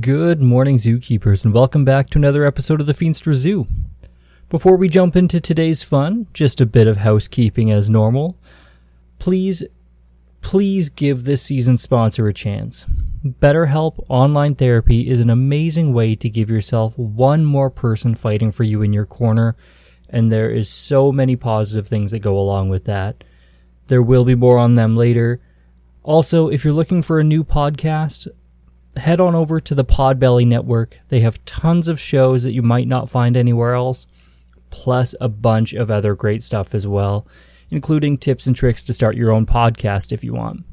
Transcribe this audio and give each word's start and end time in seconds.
Good 0.00 0.40
morning, 0.40 0.76
zookeepers, 0.76 1.44
and 1.44 1.52
welcome 1.52 1.84
back 1.84 2.10
to 2.10 2.18
another 2.18 2.46
episode 2.46 2.80
of 2.80 2.86
the 2.86 2.94
Feenstra 2.94 3.34
Zoo. 3.34 3.66
Before 4.48 4.76
we 4.76 4.88
jump 4.88 5.16
into 5.16 5.40
today's 5.40 5.82
fun, 5.82 6.28
just 6.32 6.60
a 6.60 6.66
bit 6.66 6.86
of 6.86 6.98
housekeeping 6.98 7.72
as 7.72 7.90
normal. 7.90 8.38
Please, 9.18 9.64
please 10.42 10.90
give 10.90 11.24
this 11.24 11.42
season's 11.42 11.82
sponsor 11.82 12.28
a 12.28 12.32
chance. 12.32 12.86
BetterHelp 13.26 14.04
Online 14.08 14.54
Therapy 14.54 15.10
is 15.10 15.18
an 15.18 15.28
amazing 15.28 15.92
way 15.92 16.14
to 16.14 16.30
give 16.30 16.48
yourself 16.48 16.96
one 16.96 17.44
more 17.44 17.68
person 17.68 18.14
fighting 18.14 18.52
for 18.52 18.62
you 18.62 18.82
in 18.82 18.92
your 18.92 19.06
corner, 19.06 19.56
and 20.08 20.30
there 20.30 20.50
is 20.50 20.70
so 20.70 21.10
many 21.10 21.34
positive 21.34 21.88
things 21.88 22.12
that 22.12 22.20
go 22.20 22.38
along 22.38 22.68
with 22.68 22.84
that. 22.84 23.24
There 23.88 24.02
will 24.02 24.24
be 24.24 24.36
more 24.36 24.56
on 24.56 24.76
them 24.76 24.96
later. 24.96 25.40
Also, 26.04 26.48
if 26.48 26.64
you're 26.64 26.72
looking 26.72 27.02
for 27.02 27.18
a 27.18 27.24
new 27.24 27.42
podcast, 27.42 28.28
head 28.96 29.20
on 29.20 29.34
over 29.34 29.60
to 29.60 29.74
the 29.74 29.84
Podbelly 29.84 30.46
Network. 30.46 30.98
They 31.08 31.20
have 31.20 31.44
tons 31.44 31.88
of 31.88 32.00
shows 32.00 32.44
that 32.44 32.52
you 32.52 32.62
might 32.62 32.88
not 32.88 33.10
find 33.10 33.36
anywhere 33.36 33.74
else, 33.74 34.06
plus 34.70 35.14
a 35.20 35.28
bunch 35.28 35.72
of 35.72 35.90
other 35.90 36.14
great 36.14 36.42
stuff 36.42 36.74
as 36.74 36.86
well, 36.86 37.26
including 37.70 38.18
tips 38.18 38.46
and 38.46 38.56
tricks 38.56 38.82
to 38.84 38.94
start 38.94 39.16
your 39.16 39.30
own 39.30 39.46
podcast 39.46 40.12
if 40.12 40.24
you 40.24 40.34
want. 40.34 40.64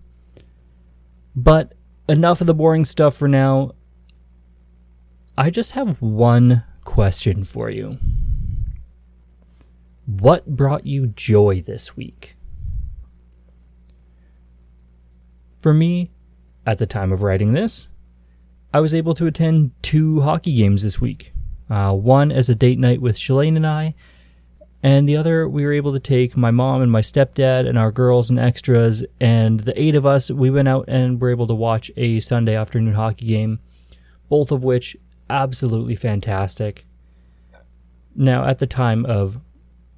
But 1.36 1.74
enough 2.10 2.42
of 2.42 2.48
the 2.48 2.54
boring 2.54 2.86
stuff 2.86 3.16
for 3.16 3.28
now. 3.28 3.74
I 5.38 5.50
just 5.52 5.72
have 5.72 6.02
one 6.02 6.64
question 6.84 7.44
for 7.44 7.70
you. 7.70 8.00
What 10.06 10.48
brought 10.48 10.88
you 10.88 11.08
joy 11.08 11.62
this 11.62 11.96
week? 11.96 12.36
For 15.62 15.74
me, 15.74 16.12
at 16.66 16.78
the 16.78 16.86
time 16.86 17.12
of 17.12 17.22
writing 17.22 17.54
this, 17.54 17.90
I 18.78 18.80
was 18.80 18.94
able 18.94 19.16
to 19.16 19.26
attend 19.26 19.72
two 19.82 20.22
hockey 20.22 20.54
games 20.54 20.84
this 20.84 21.02
week. 21.02 21.34
Uh, 21.68 21.94
one 21.94 22.32
as 22.32 22.48
a 22.48 22.54
date 22.54 22.78
night 22.78 23.02
with 23.02 23.16
Shalane 23.16 23.56
and 23.56 23.66
I, 23.66 23.96
and 24.84 25.10
the 25.10 25.18
other 25.18 25.50
we 25.50 25.66
were 25.66 25.74
able 25.74 25.94
to 25.94 26.00
take 26.00 26.38
my 26.38 26.52
mom 26.52 26.84
and 26.84 26.92
my 26.92 27.02
stepdad 27.02 27.68
and 27.68 27.76
our 27.76 27.92
girls 27.92 28.30
and 28.30 28.38
extras, 28.38 29.04
and 29.20 29.62
the 29.62 29.82
eight 29.82 29.96
of 29.96 30.06
us 30.06 30.30
we 30.30 30.52
went 30.52 30.68
out 30.68 30.86
and 30.88 31.20
were 31.20 31.32
able 31.32 31.48
to 31.48 31.56
watch 31.56 31.90
a 31.98 32.20
Sunday 32.20 32.56
afternoon 32.56 32.94
hockey 32.94 33.26
game, 33.26 33.60
both 34.30 34.52
of 34.52 34.64
which 34.64 34.96
absolutely 35.28 35.96
fantastic. 35.96 36.86
Now, 38.16 38.46
at 38.46 38.60
the 38.60 38.68
time 38.68 39.08
of 39.08 39.40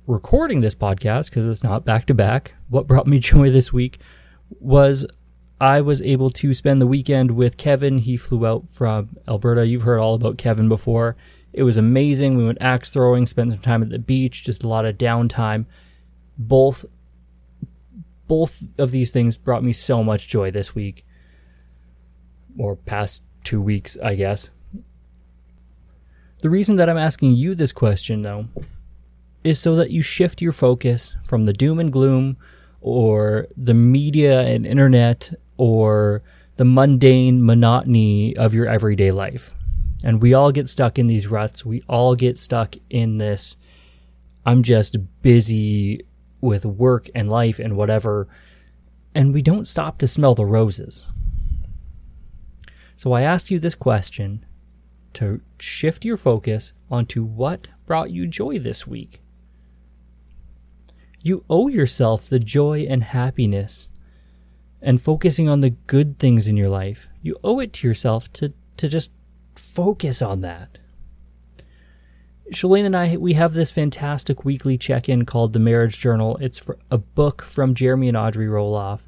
recording 0.07 0.61
this 0.61 0.75
podcast, 0.75 1.25
because 1.25 1.45
it's 1.45 1.65
not 1.65 1.83
back 1.83 2.05
to 2.05 2.13
back, 2.13 2.53
what 2.69 2.87
brought 2.87 3.07
me 3.07 3.19
joy 3.33 3.49
this 3.49 3.73
week 3.73 3.99
was 4.61 5.05
I 5.61 5.81
was 5.81 6.01
able 6.01 6.29
to 6.31 6.53
spend 6.53 6.81
the 6.81 6.87
weekend 6.87 7.31
with 7.31 7.57
Kevin. 7.57 7.99
He 7.99 8.15
flew 8.15 8.45
out 8.45 8.69
from 8.69 9.17
Alberta. 9.27 9.67
You've 9.67 9.81
heard 9.81 9.99
all 9.99 10.15
about 10.15 10.37
Kevin 10.37 10.69
before. 10.69 11.17
It 11.51 11.63
was 11.63 11.75
amazing. 11.75 12.37
We 12.37 12.45
went 12.45 12.59
axe 12.61 12.89
throwing, 12.89 13.25
spent 13.25 13.51
some 13.51 13.61
time 13.61 13.81
at 13.83 13.89
the 13.89 13.99
beach, 13.99 14.43
just 14.43 14.63
a 14.63 14.67
lot 14.67 14.85
of 14.85 14.97
downtime. 14.97 15.65
Both 16.37 16.85
both 18.27 18.63
of 18.77 18.91
these 18.91 19.09
things 19.11 19.37
brought 19.37 19.63
me 19.63 19.73
so 19.73 20.03
much 20.03 20.27
joy 20.27 20.51
this 20.51 20.75
week. 20.75 21.03
Or 22.57 22.75
past 22.75 23.23
2 23.43 23.61
weeks, 23.61 23.97
I 24.03 24.15
guess. 24.15 24.51
The 26.41 26.49
reason 26.49 26.77
that 26.77 26.87
I'm 26.89 26.97
asking 26.97 27.33
you 27.33 27.55
this 27.55 27.73
question 27.73 28.21
though 28.21 28.45
is 29.43 29.59
so 29.59 29.75
that 29.75 29.91
you 29.91 30.01
shift 30.01 30.41
your 30.41 30.53
focus 30.53 31.15
from 31.25 31.45
the 31.45 31.53
doom 31.53 31.79
and 31.79 31.91
gloom 31.91 32.37
or 32.79 33.47
the 33.57 33.73
media 33.73 34.41
and 34.41 34.65
internet 34.65 35.33
or 35.59 36.23
the 36.55 36.63
mundane 36.63 37.45
monotony 37.45 38.35
of 38.37 38.53
your 38.53 38.65
everyday 38.65 39.11
life. 39.11 39.53
And 40.05 40.21
we 40.21 40.33
all 40.33 40.53
get 40.53 40.69
stuck 40.69 40.97
in 40.97 41.07
these 41.07 41.27
ruts. 41.27 41.65
We 41.65 41.81
all 41.89 42.15
get 42.15 42.37
stuck 42.37 42.75
in 42.89 43.17
this. 43.17 43.57
I'm 44.45 44.63
just 44.63 44.95
busy 45.21 46.05
with 46.39 46.65
work 46.65 47.09
and 47.13 47.29
life 47.29 47.59
and 47.59 47.75
whatever. 47.75 48.29
And 49.13 49.33
we 49.33 49.41
don't 49.41 49.67
stop 49.67 49.97
to 49.97 50.07
smell 50.07 50.33
the 50.33 50.45
roses. 50.45 51.11
So 52.95 53.11
I 53.11 53.23
asked 53.23 53.51
you 53.51 53.59
this 53.59 53.75
question 53.75 54.45
to 55.13 55.41
shift 55.59 56.05
your 56.05 56.17
focus 56.17 56.71
onto 56.89 57.25
what 57.25 57.67
brought 57.85 58.11
you 58.11 58.27
joy 58.27 58.59
this 58.59 58.87
week. 58.87 59.21
You 61.21 61.43
owe 61.49 61.67
yourself 61.67 62.29
the 62.29 62.39
joy 62.39 62.87
and 62.89 63.03
happiness 63.03 63.89
and 64.81 65.01
focusing 65.01 65.49
on 65.49 65.61
the 65.61 65.71
good 65.71 66.19
things 66.19 66.47
in 66.47 66.57
your 66.57 66.69
life. 66.69 67.09
You 67.21 67.35
owe 67.43 67.59
it 67.59 67.73
to 67.73 67.87
yourself 67.87 68.31
to, 68.33 68.53
to 68.77 68.87
just 68.87 69.11
focus 69.55 70.21
on 70.21 70.41
that. 70.41 70.77
Shalane 72.51 72.85
and 72.85 72.97
I, 72.97 73.17
we 73.17 73.33
have 73.33 73.53
this 73.53 73.71
fantastic 73.71 74.43
weekly 74.43 74.77
check 74.77 75.07
in 75.07 75.25
called 75.25 75.53
The 75.53 75.59
Marriage 75.59 75.99
Journal. 75.99 76.37
It's 76.37 76.61
a 76.89 76.97
book 76.97 77.43
from 77.43 77.75
Jeremy 77.75 78.07
and 78.07 78.17
Audrey 78.17 78.47
Roloff. 78.47 79.01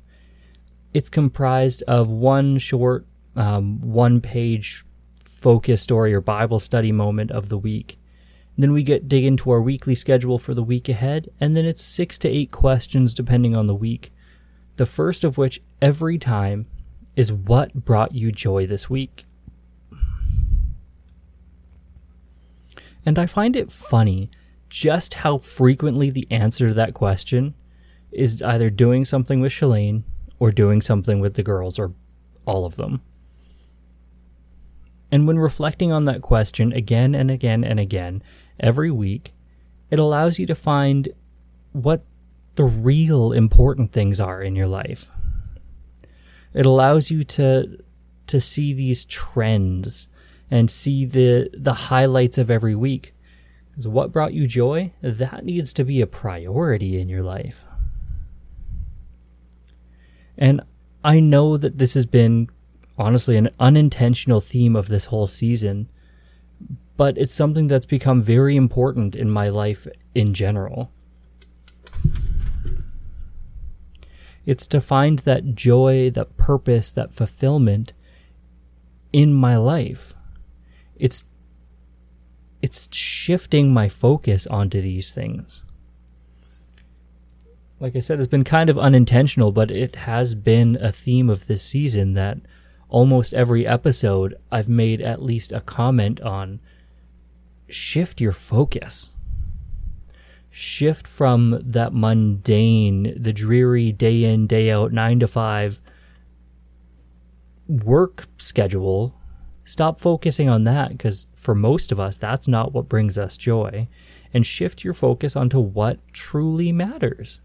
It's 0.94 1.10
comprised 1.10 1.82
of 1.84 2.08
one 2.08 2.60
short, 2.60 3.08
um, 3.36 3.82
one 3.82 4.22
page 4.22 4.86
focus 5.24 5.82
story 5.82 6.14
or 6.14 6.22
Bible 6.22 6.60
study 6.60 6.92
moment 6.92 7.32
of 7.32 7.50
the 7.50 7.58
week. 7.58 7.98
Then 8.58 8.74
we 8.74 8.84
get 8.84 9.10
dig 9.10 9.24
into 9.24 9.50
our 9.50 9.62
weekly 9.62 9.96
schedule 9.96 10.38
for 10.38 10.54
the 10.54 10.62
week 10.62 10.88
ahead, 10.88 11.30
and 11.40 11.58
then 11.58 11.66
it's 11.66 11.82
six 11.82 12.20
to 12.20 12.30
eight 12.30 12.52
questions 12.52 13.16
depending 13.16 13.56
on 13.56 13.66
the 13.66 13.74
week 13.74 14.12
the 14.82 14.86
first 14.88 15.24
of 15.24 15.38
which 15.38 15.62
every 15.80 16.18
time 16.18 16.66
is 17.16 17.32
what 17.32 17.86
brought 17.86 18.16
you 18.16 18.32
joy 18.32 18.66
this 18.66 18.90
week. 18.90 19.26
And 23.06 23.20
I 23.20 23.28
find 23.28 23.56
it 23.56 23.72
funny 23.72 24.32
just 24.70 25.14
how 25.14 25.38
frequently 25.38 26.10
the 26.10 26.26
answer 26.32 26.70
to 26.70 26.74
that 26.74 26.96
question 26.96 27.54
is 28.12 28.42
either 28.42 28.72
doing 28.72 29.06
something 29.06 29.40
with 29.40 29.52
Shalane 29.52 30.02
or 30.40 30.52
doing 30.52 30.82
something 30.82 31.20
with 31.20 31.36
the 31.36 31.44
girls 31.44 31.78
or 31.78 31.94
all 32.48 32.66
of 32.66 32.76
them. 32.76 33.02
And 35.12 35.28
when 35.28 35.38
reflecting 35.38 35.92
on 35.92 36.06
that 36.06 36.24
question 36.24 36.74
again 36.74 37.14
and 37.14 37.30
again 37.30 37.64
and 37.64 37.80
again 37.80 38.24
every 38.60 38.90
week, 38.90 39.36
it 39.92 40.00
allows 40.00 40.40
you 40.40 40.48
to 40.48 40.56
find 40.56 41.10
what 41.72 42.04
the 42.56 42.64
real 42.64 43.32
important 43.32 43.92
things 43.92 44.20
are 44.20 44.42
in 44.42 44.56
your 44.56 44.68
life. 44.68 45.10
It 46.54 46.66
allows 46.66 47.12
you 47.12 47.24
to 47.24 47.84
to 48.28 48.42
see 48.42 48.74
these 48.74 49.06
trends 49.06 50.08
and 50.50 50.70
see 50.70 51.06
the 51.06 51.50
the 51.54 51.74
highlights 51.74 52.38
of 52.38 52.52
every 52.52 52.76
week. 52.76 53.14
Because 53.70 53.88
what 53.88 54.12
brought 54.12 54.34
you 54.34 54.48
joy? 54.48 54.92
That 55.02 55.46
needs 55.46 55.72
to 55.74 55.86
be 55.86 56.02
a 56.02 56.08
priority 56.08 57.00
in 57.00 57.08
your 57.08 57.24
life. 57.24 57.66
And 60.38 60.62
I 61.04 61.20
know 61.20 61.56
that 61.56 61.78
this 61.78 61.94
has 61.94 62.06
been 62.06 62.50
honestly 62.98 63.38
an 63.38 63.50
unintentional 63.60 64.42
theme 64.42 64.76
of 64.76 64.88
this 64.88 65.06
whole 65.06 65.28
season, 65.28 65.88
but 66.98 67.18
it's 67.18 67.34
something 67.34 67.68
that's 67.68 67.86
become 67.86 68.22
very 68.22 68.56
important 68.56 69.16
in 69.16 69.30
my 69.30 69.50
life 69.50 69.88
in 70.14 70.34
general. 70.34 70.92
It's 74.46 74.68
to 74.68 74.82
find 74.82 75.20
that 75.20 75.56
joy, 75.56 76.10
that 76.12 76.38
purpose, 76.38 76.92
that 76.92 77.14
fulfillment 77.14 77.94
in 79.14 79.34
my 79.34 79.58
life. 79.58 80.16
It's 80.96 81.24
it's 82.62 82.88
shifting 82.92 83.74
my 83.74 83.90
focus 83.90 84.46
onto 84.48 84.82
these 84.82 85.12
things. 85.12 85.64
Like 87.80 87.96
I 87.96 88.00
said, 88.00 88.20
it's 88.20 88.30
been 88.30 88.44
kind 88.44 88.70
of 88.70 88.78
unintentional, 88.78 89.52
but 89.52 89.72
it 89.72 89.96
has 89.96 90.36
been 90.36 90.78
a 90.80 90.92
theme 90.92 91.28
of 91.28 91.48
this 91.48 91.64
season 91.64 92.14
that 92.14 92.38
almost 92.88 93.34
every 93.34 93.66
episode 93.66 94.36
I've 94.52 94.70
made 94.70 95.02
at 95.02 95.24
least 95.24 95.52
a 95.52 95.62
comment 95.62 96.22
on 96.22 96.60
shift 97.68 98.22
your 98.22 98.34
focus 98.34 99.10
shift 100.52 101.08
from 101.08 101.60
that 101.64 101.94
mundane, 101.94 103.16
the 103.20 103.34
dreary 103.34 103.92
day 103.92 104.24
in, 104.24 104.46
day 104.46 104.70
out, 104.70 104.92
nine 104.92 105.20
to 105.20 105.28
five 105.28 105.80
work 107.68 108.28
schedule 108.38 109.16
Stop 109.72 110.02
focusing 110.02 110.50
on 110.50 110.66
that 110.66 110.90
because 110.90 111.28
for 111.34 111.56
most 111.56 111.94
of 111.94 112.00
us, 112.00 112.18
that's 112.18 112.48
not 112.48 112.74
what 112.74 112.90
brings 112.90 113.18
us 113.18 113.38
joy. 113.38 113.88
And 114.34 114.46
shift 114.46 114.84
your 114.84 114.94
focus 114.94 115.36
onto 115.36 115.60
what 115.60 116.00
truly 116.12 116.74
matters. 116.74 117.40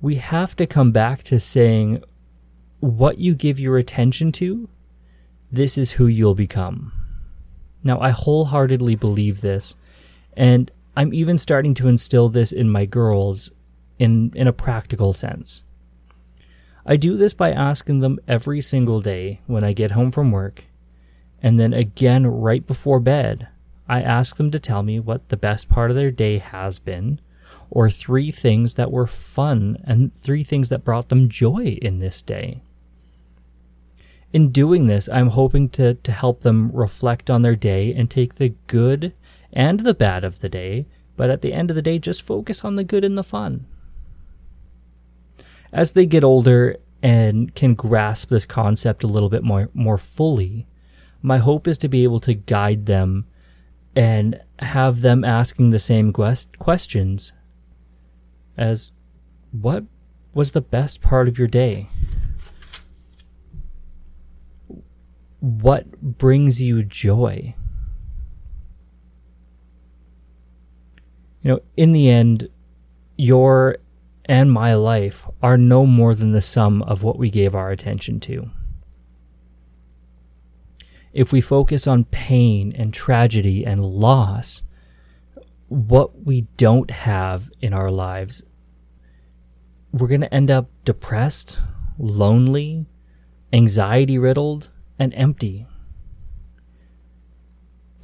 We 0.00 0.16
have 0.16 0.54
to 0.56 0.66
come 0.66 0.92
back 0.92 1.22
to 1.24 1.40
saying 1.40 2.04
what 2.80 3.18
you 3.18 3.34
give 3.34 3.58
your 3.58 3.76
attention 3.76 4.30
to, 4.32 4.68
this 5.50 5.78
is 5.78 5.92
who 5.92 6.06
you'll 6.06 6.34
become. 6.34 6.92
Now, 7.82 7.98
I 7.98 8.10
wholeheartedly 8.10 8.96
believe 8.96 9.40
this, 9.40 9.74
and 10.36 10.70
I'm 10.96 11.12
even 11.12 11.38
starting 11.38 11.74
to 11.74 11.88
instill 11.88 12.28
this 12.28 12.52
in 12.52 12.70
my 12.70 12.86
girls 12.86 13.50
in, 13.98 14.32
in 14.34 14.46
a 14.46 14.52
practical 14.52 15.12
sense. 15.12 15.64
I 16.86 16.96
do 16.96 17.16
this 17.16 17.34
by 17.34 17.50
asking 17.50 18.00
them 18.00 18.18
every 18.28 18.60
single 18.60 19.00
day 19.00 19.40
when 19.46 19.64
I 19.64 19.72
get 19.72 19.92
home 19.92 20.10
from 20.10 20.30
work, 20.30 20.64
and 21.42 21.58
then 21.58 21.72
again 21.72 22.26
right 22.26 22.66
before 22.66 23.00
bed. 23.00 23.48
I 23.88 24.02
ask 24.02 24.36
them 24.36 24.50
to 24.50 24.58
tell 24.58 24.82
me 24.82 25.00
what 25.00 25.28
the 25.28 25.36
best 25.36 25.68
part 25.68 25.90
of 25.90 25.96
their 25.96 26.10
day 26.10 26.38
has 26.38 26.78
been, 26.78 27.20
or 27.70 27.90
three 27.90 28.30
things 28.30 28.74
that 28.74 28.92
were 28.92 29.06
fun 29.06 29.78
and 29.84 30.14
three 30.14 30.42
things 30.42 30.68
that 30.68 30.84
brought 30.84 31.08
them 31.08 31.28
joy 31.28 31.78
in 31.82 31.98
this 31.98 32.22
day. 32.22 32.62
In 34.32 34.50
doing 34.50 34.86
this, 34.86 35.08
I'm 35.08 35.28
hoping 35.28 35.68
to, 35.70 35.94
to 35.94 36.12
help 36.12 36.40
them 36.40 36.70
reflect 36.72 37.30
on 37.30 37.42
their 37.42 37.56
day 37.56 37.94
and 37.94 38.10
take 38.10 38.34
the 38.34 38.54
good 38.66 39.12
and 39.54 39.80
the 39.80 39.94
bad 39.94 40.24
of 40.24 40.40
the 40.40 40.50
day, 40.50 40.86
but 41.16 41.30
at 41.30 41.40
the 41.40 41.54
end 41.54 41.70
of 41.70 41.76
the 41.76 41.82
day, 41.82 41.98
just 41.98 42.20
focus 42.20 42.62
on 42.64 42.76
the 42.76 42.84
good 42.84 43.04
and 43.04 43.16
the 43.16 43.22
fun 43.22 43.64
as 45.74 45.92
they 45.92 46.06
get 46.06 46.24
older 46.24 46.76
and 47.02 47.54
can 47.54 47.74
grasp 47.74 48.30
this 48.30 48.46
concept 48.46 49.02
a 49.02 49.08
little 49.08 49.28
bit 49.28 49.42
more 49.42 49.68
more 49.74 49.98
fully, 49.98 50.66
my 51.20 51.38
hope 51.38 51.68
is 51.68 51.76
to 51.76 51.88
be 51.88 52.04
able 52.04 52.20
to 52.20 52.32
guide 52.32 52.86
them 52.86 53.26
and 53.94 54.40
have 54.60 55.02
them 55.02 55.24
asking 55.24 55.70
the 55.70 55.78
same 55.78 56.12
quest- 56.12 56.58
questions 56.58 57.32
as 58.56 58.92
what 59.50 59.84
was 60.32 60.52
the 60.52 60.60
best 60.60 61.00
part 61.00 61.28
of 61.28 61.38
your 61.38 61.48
day? 61.48 61.88
What 65.40 66.00
brings 66.00 66.62
you 66.62 66.82
joy? 66.82 67.54
You 71.44 71.50
know, 71.52 71.60
in 71.76 71.92
the 71.92 72.08
end, 72.08 72.48
your 73.16 73.76
and 74.24 74.50
my 74.50 74.74
life 74.74 75.28
are 75.42 75.58
no 75.58 75.84
more 75.84 76.14
than 76.14 76.32
the 76.32 76.40
sum 76.40 76.82
of 76.82 77.02
what 77.02 77.18
we 77.18 77.28
gave 77.28 77.54
our 77.54 77.70
attention 77.70 78.18
to. 78.20 78.50
If 81.12 81.30
we 81.30 81.42
focus 81.42 81.86
on 81.86 82.06
pain 82.06 82.72
and 82.74 82.92
tragedy 82.92 83.64
and 83.64 83.84
loss, 83.84 84.62
what 85.68 86.24
we 86.24 86.42
don't 86.56 86.90
have 86.90 87.50
in 87.60 87.74
our 87.74 87.90
lives, 87.90 88.42
we're 89.92 90.08
going 90.08 90.22
to 90.22 90.34
end 90.34 90.50
up 90.50 90.70
depressed, 90.86 91.60
lonely, 91.98 92.86
anxiety 93.52 94.18
riddled, 94.18 94.70
and 94.98 95.12
empty. 95.14 95.66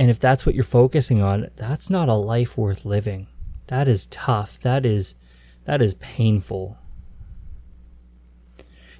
And 0.01 0.09
if 0.09 0.19
that's 0.19 0.47
what 0.47 0.55
you're 0.55 0.65
focusing 0.65 1.21
on, 1.21 1.51
that's 1.57 1.91
not 1.91 2.09
a 2.09 2.15
life 2.15 2.57
worth 2.57 2.87
living. 2.87 3.27
That 3.67 3.87
is 3.87 4.07
tough. 4.07 4.59
That 4.61 4.87
is 4.87 5.15
that 5.67 5.83
is 5.83 5.93
painful. 5.97 6.79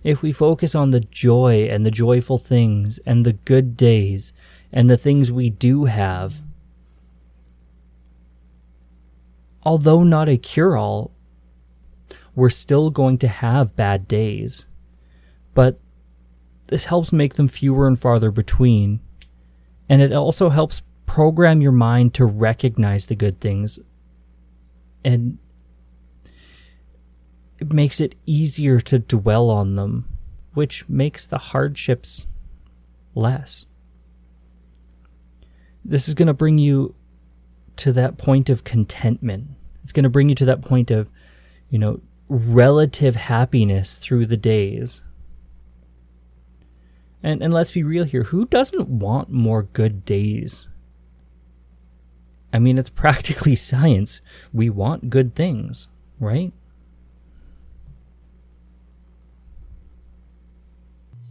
If 0.05 0.21
we 0.21 0.31
focus 0.31 0.75
on 0.75 0.91
the 0.91 1.01
joy 1.01 1.69
and 1.71 1.87
the 1.87 1.91
joyful 1.91 2.37
things 2.37 2.99
and 3.07 3.25
the 3.25 3.33
good 3.33 3.79
days 3.79 4.35
and 4.71 4.91
the 4.91 4.99
things 4.99 5.33
we 5.33 5.49
do 5.49 5.87
have, 5.87 6.43
although 9.63 10.03
not 10.03 10.29
a 10.29 10.37
cure 10.37 10.77
all, 10.77 11.13
we're 12.35 12.51
still 12.51 12.91
going 12.91 13.17
to 13.17 13.29
have 13.29 13.75
bad 13.75 14.07
days. 14.07 14.67
But 15.55 15.81
this 16.67 16.85
helps 16.85 17.11
make 17.11 17.37
them 17.37 17.49
fewer 17.49 17.87
and 17.89 17.99
farther 17.99 18.31
between. 18.31 19.01
And 19.89 20.03
it 20.03 20.13
also 20.13 20.51
helps 20.51 20.83
program 21.11 21.61
your 21.61 21.73
mind 21.73 22.15
to 22.15 22.25
recognize 22.25 23.07
the 23.07 23.17
good 23.17 23.41
things 23.41 23.81
and 25.05 25.39
it 27.59 27.73
makes 27.73 28.01
it 28.01 28.15
easier 28.27 28.79
to 28.79 29.01
dwell 29.01 29.51
on 29.51 29.75
them, 29.75 30.09
which 30.55 30.89
makes 30.89 31.27
the 31.27 31.39
hardships 31.39 32.27
less. 33.17 33.67
This 35.85 36.07
is 36.07 36.15
going 36.15 36.29
to 36.29 36.33
bring 36.33 36.59
you 36.59 36.95
to 37.79 37.93
that 37.93 38.17
point 38.17 38.49
of 38.49 38.63
contentment. 38.63 39.49
It's 39.83 39.93
going 39.93 40.05
to 40.05 40.09
bring 40.09 40.29
you 40.29 40.37
to 40.37 40.45
that 40.45 40.63
point 40.63 40.93
of, 40.93 41.09
you 41.71 41.81
know, 41.81 42.01
relative 42.29 43.17
happiness 43.17 43.97
through 43.97 44.27
the 44.27 44.37
days. 44.37 45.01
And 47.21 47.43
and 47.43 47.53
let's 47.53 47.73
be 47.73 47.83
real 47.83 48.05
here, 48.05 48.23
who 48.23 48.47
doesn't 48.47 48.89
want 48.89 49.29
more 49.29 49.65
good 49.65 50.05
days? 50.05 50.69
I 52.53 52.59
mean, 52.59 52.79
it's 52.79 52.91
practically 52.91 53.57
science. 53.71 54.21
We 54.53 54.71
want 54.71 55.11
good 55.11 55.35
things, 55.35 55.89
right? 56.19 56.53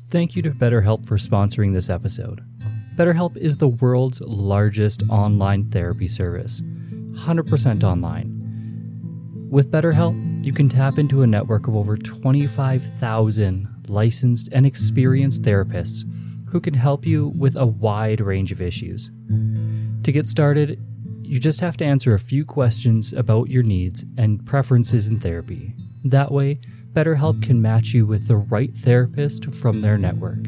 Thank 0.09 0.35
you 0.35 0.41
to 0.41 0.51
BetterHelp 0.51 1.05
for 1.05 1.17
sponsoring 1.17 1.73
this 1.73 1.89
episode. 1.89 2.43
BetterHelp 2.95 3.37
is 3.37 3.57
the 3.57 3.67
world's 3.67 4.19
largest 4.21 5.03
online 5.09 5.69
therapy 5.69 6.07
service, 6.07 6.61
100% 6.61 7.83
online. 7.83 9.47
With 9.49 9.71
BetterHelp, 9.71 10.45
you 10.45 10.51
can 10.51 10.67
tap 10.67 10.97
into 10.97 11.21
a 11.21 11.27
network 11.27 11.67
of 11.67 11.75
over 11.75 11.95
25,000 11.95 13.67
licensed 13.87 14.49
and 14.51 14.65
experienced 14.65 15.43
therapists 15.43 16.03
who 16.49 16.59
can 16.59 16.73
help 16.73 17.05
you 17.05 17.29
with 17.29 17.55
a 17.55 17.65
wide 17.65 18.21
range 18.21 18.51
of 18.51 18.61
issues. 18.61 19.11
To 20.03 20.11
get 20.11 20.27
started, 20.27 20.83
you 21.29 21.39
just 21.39 21.59
have 21.59 21.77
to 21.77 21.85
answer 21.85 22.15
a 22.15 22.19
few 22.19 22.43
questions 22.43 23.13
about 23.13 23.51
your 23.51 23.61
needs 23.61 24.03
and 24.17 24.43
preferences 24.47 25.05
in 25.05 25.19
therapy. 25.19 25.75
That 26.03 26.31
way, 26.31 26.59
BetterHelp 26.93 27.43
can 27.43 27.61
match 27.61 27.93
you 27.93 28.07
with 28.07 28.27
the 28.27 28.37
right 28.37 28.75
therapist 28.75 29.45
from 29.53 29.79
their 29.79 29.95
network. 29.95 30.39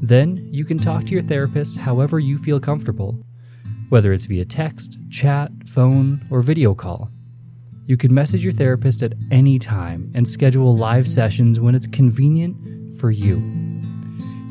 Then 0.00 0.46
you 0.48 0.64
can 0.64 0.78
talk 0.78 1.06
to 1.06 1.12
your 1.12 1.24
therapist 1.24 1.76
however 1.76 2.20
you 2.20 2.38
feel 2.38 2.60
comfortable, 2.60 3.18
whether 3.88 4.12
it's 4.12 4.26
via 4.26 4.44
text, 4.44 4.96
chat, 5.10 5.50
phone, 5.66 6.24
or 6.30 6.40
video 6.40 6.72
call. 6.72 7.10
You 7.86 7.96
can 7.96 8.14
message 8.14 8.44
your 8.44 8.52
therapist 8.52 9.02
at 9.02 9.14
any 9.32 9.58
time 9.58 10.12
and 10.14 10.28
schedule 10.28 10.76
live 10.76 11.08
sessions 11.08 11.58
when 11.58 11.74
it's 11.74 11.88
convenient 11.88 13.00
for 13.00 13.10
you. 13.10 13.42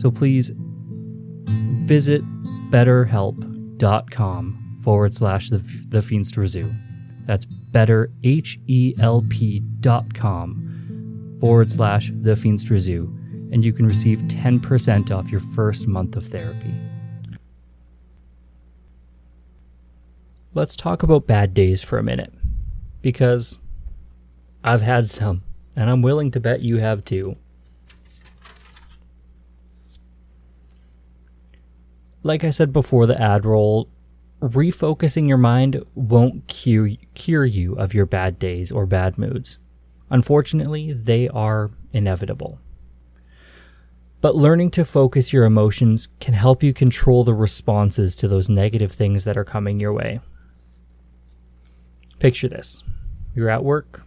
So 0.00 0.10
please 0.10 0.52
visit 1.84 2.22
betterhelp.com 3.78 4.80
forward 4.82 5.14
slash 5.14 5.50
the, 5.50 5.58
the 5.88 5.98
Feenstra 5.98 6.46
Zoo. 6.46 6.72
That's 7.26 7.46
better, 7.46 8.10
H-E-L-P 8.22 9.60
dot 9.80 10.14
com 10.14 11.36
forward 11.40 11.70
slash 11.70 12.10
the 12.20 12.32
Feenstra 12.32 12.78
Zoo. 12.78 13.12
And 13.52 13.64
you 13.64 13.72
can 13.72 13.86
receive 13.86 14.18
10% 14.22 15.10
off 15.10 15.30
your 15.30 15.40
first 15.40 15.86
month 15.86 16.16
of 16.16 16.26
therapy. 16.26 16.74
Let's 20.54 20.76
talk 20.76 21.02
about 21.02 21.26
bad 21.26 21.54
days 21.54 21.82
for 21.82 21.98
a 21.98 22.02
minute. 22.02 22.32
Because 23.00 23.58
I've 24.62 24.82
had 24.82 25.10
some, 25.10 25.42
and 25.76 25.90
I'm 25.90 26.02
willing 26.02 26.30
to 26.32 26.40
bet 26.40 26.62
you 26.62 26.78
have 26.78 27.04
too. 27.04 27.36
Like 32.24 32.42
I 32.42 32.48
said 32.48 32.72
before 32.72 33.06
the 33.06 33.20
ad 33.20 33.44
roll, 33.44 33.90
refocusing 34.40 35.28
your 35.28 35.36
mind 35.36 35.84
won't 35.94 36.48
cure, 36.48 36.88
cure 37.12 37.44
you 37.44 37.74
of 37.74 37.92
your 37.92 38.06
bad 38.06 38.38
days 38.38 38.72
or 38.72 38.86
bad 38.86 39.18
moods. 39.18 39.58
Unfortunately, 40.08 40.94
they 40.94 41.28
are 41.28 41.70
inevitable. 41.92 42.58
But 44.22 44.36
learning 44.36 44.70
to 44.70 44.86
focus 44.86 45.34
your 45.34 45.44
emotions 45.44 46.08
can 46.18 46.32
help 46.32 46.62
you 46.62 46.72
control 46.72 47.24
the 47.24 47.34
responses 47.34 48.16
to 48.16 48.26
those 48.26 48.48
negative 48.48 48.92
things 48.92 49.24
that 49.24 49.36
are 49.36 49.44
coming 49.44 49.78
your 49.78 49.92
way. 49.92 50.20
Picture 52.20 52.48
this 52.48 52.82
you're 53.34 53.50
at 53.50 53.64
work, 53.64 54.06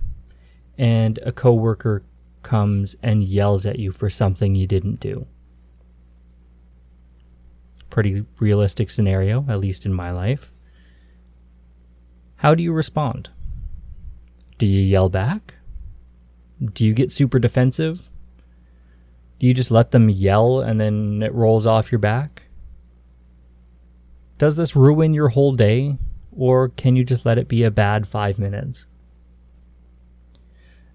and 0.75 1.19
a 1.19 1.31
coworker 1.31 2.01
comes 2.41 2.95
and 3.03 3.23
yells 3.23 3.67
at 3.67 3.77
you 3.77 3.91
for 3.91 4.09
something 4.09 4.55
you 4.55 4.65
didn't 4.65 4.99
do. 4.99 5.27
Pretty 7.89 8.25
realistic 8.39 8.89
scenario, 8.89 9.45
at 9.49 9.59
least 9.59 9.85
in 9.85 9.93
my 9.93 10.11
life. 10.11 10.51
How 12.37 12.53
do 12.53 12.61
you 12.61 12.71
respond? 12.71 13.29
Do 14.57 14.65
you 14.65 14.81
yell 14.81 15.09
back? 15.09 15.55
Do 16.73 16.85
you 16.85 16.93
get 16.93 17.11
super 17.11 17.39
defensive? 17.39 18.09
Do 19.39 19.47
you 19.47 19.53
just 19.53 19.71
let 19.71 19.91
them 19.91 20.09
yell 20.09 20.61
and 20.61 20.79
then 20.79 21.21
it 21.23 21.33
rolls 21.33 21.67
off 21.67 21.91
your 21.91 21.99
back? 21.99 22.43
Does 24.37 24.55
this 24.55 24.75
ruin 24.75 25.13
your 25.13 25.29
whole 25.29 25.53
day? 25.53 25.97
Or 26.35 26.69
can 26.69 26.95
you 26.95 27.03
just 27.03 27.25
let 27.25 27.39
it 27.39 27.47
be 27.47 27.63
a 27.63 27.71
bad 27.71 28.07
five 28.07 28.37
minutes? 28.37 28.85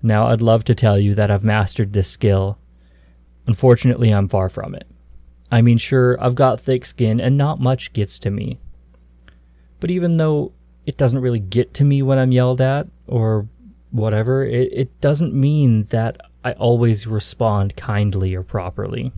Now, 0.03 0.29
I'd 0.29 0.41
love 0.41 0.65
to 0.65 0.75
tell 0.75 1.01
you 1.01 1.15
that 1.15 1.31
I've 1.31 1.45
mastered 1.45 1.93
this 1.93 2.09
skill. 2.09 2.59
Unfortunately, 3.47 4.11
I'm 4.11 4.29
far 4.29 4.49
from 4.49 4.75
it. 4.75 4.87
I 5.53 5.61
mean, 5.61 5.77
sure, 5.77 6.17
I've 6.19 6.35
got 6.35 6.61
thick 6.61 6.87
skin 6.87 7.21
and 7.21 7.37
not 7.37 7.61
much 7.61 7.93
gets 7.93 8.19
to 8.21 8.31
me. 8.31 8.59
But 9.81 9.91
even 9.91 10.17
though 10.17 10.53
it 10.87 10.97
doesn't 10.97 11.21
really 11.21 11.41
get 11.41 11.75
to 11.75 11.85
me 11.85 12.01
when 12.01 12.19
I'm 12.19 12.33
yelled 12.33 12.63
at 12.63 12.89
or 13.07 13.47
whatever, 13.91 14.43
it, 14.45 14.73
it 14.73 15.01
doesn't 15.03 15.35
mean 15.35 15.83
that 15.85 16.17
I 16.43 16.53
always 16.53 17.07
respond 17.07 17.77
kindly 17.77 18.35
or 18.35 18.43
properly. 18.43 19.13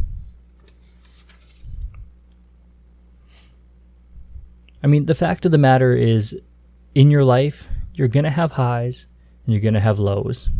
I 4.82 4.88
mean, 4.88 5.06
the 5.06 5.14
fact 5.14 5.46
of 5.46 5.52
the 5.52 5.58
matter 5.58 5.94
is, 5.94 6.36
in 6.96 7.12
your 7.12 7.24
life, 7.24 7.68
you're 7.94 8.08
going 8.08 8.24
to 8.24 8.30
have 8.30 8.52
highs 8.52 9.06
and 9.46 9.54
you're 9.54 9.62
going 9.62 9.74
to 9.74 9.80
have 9.80 10.00
lows. 10.00 10.50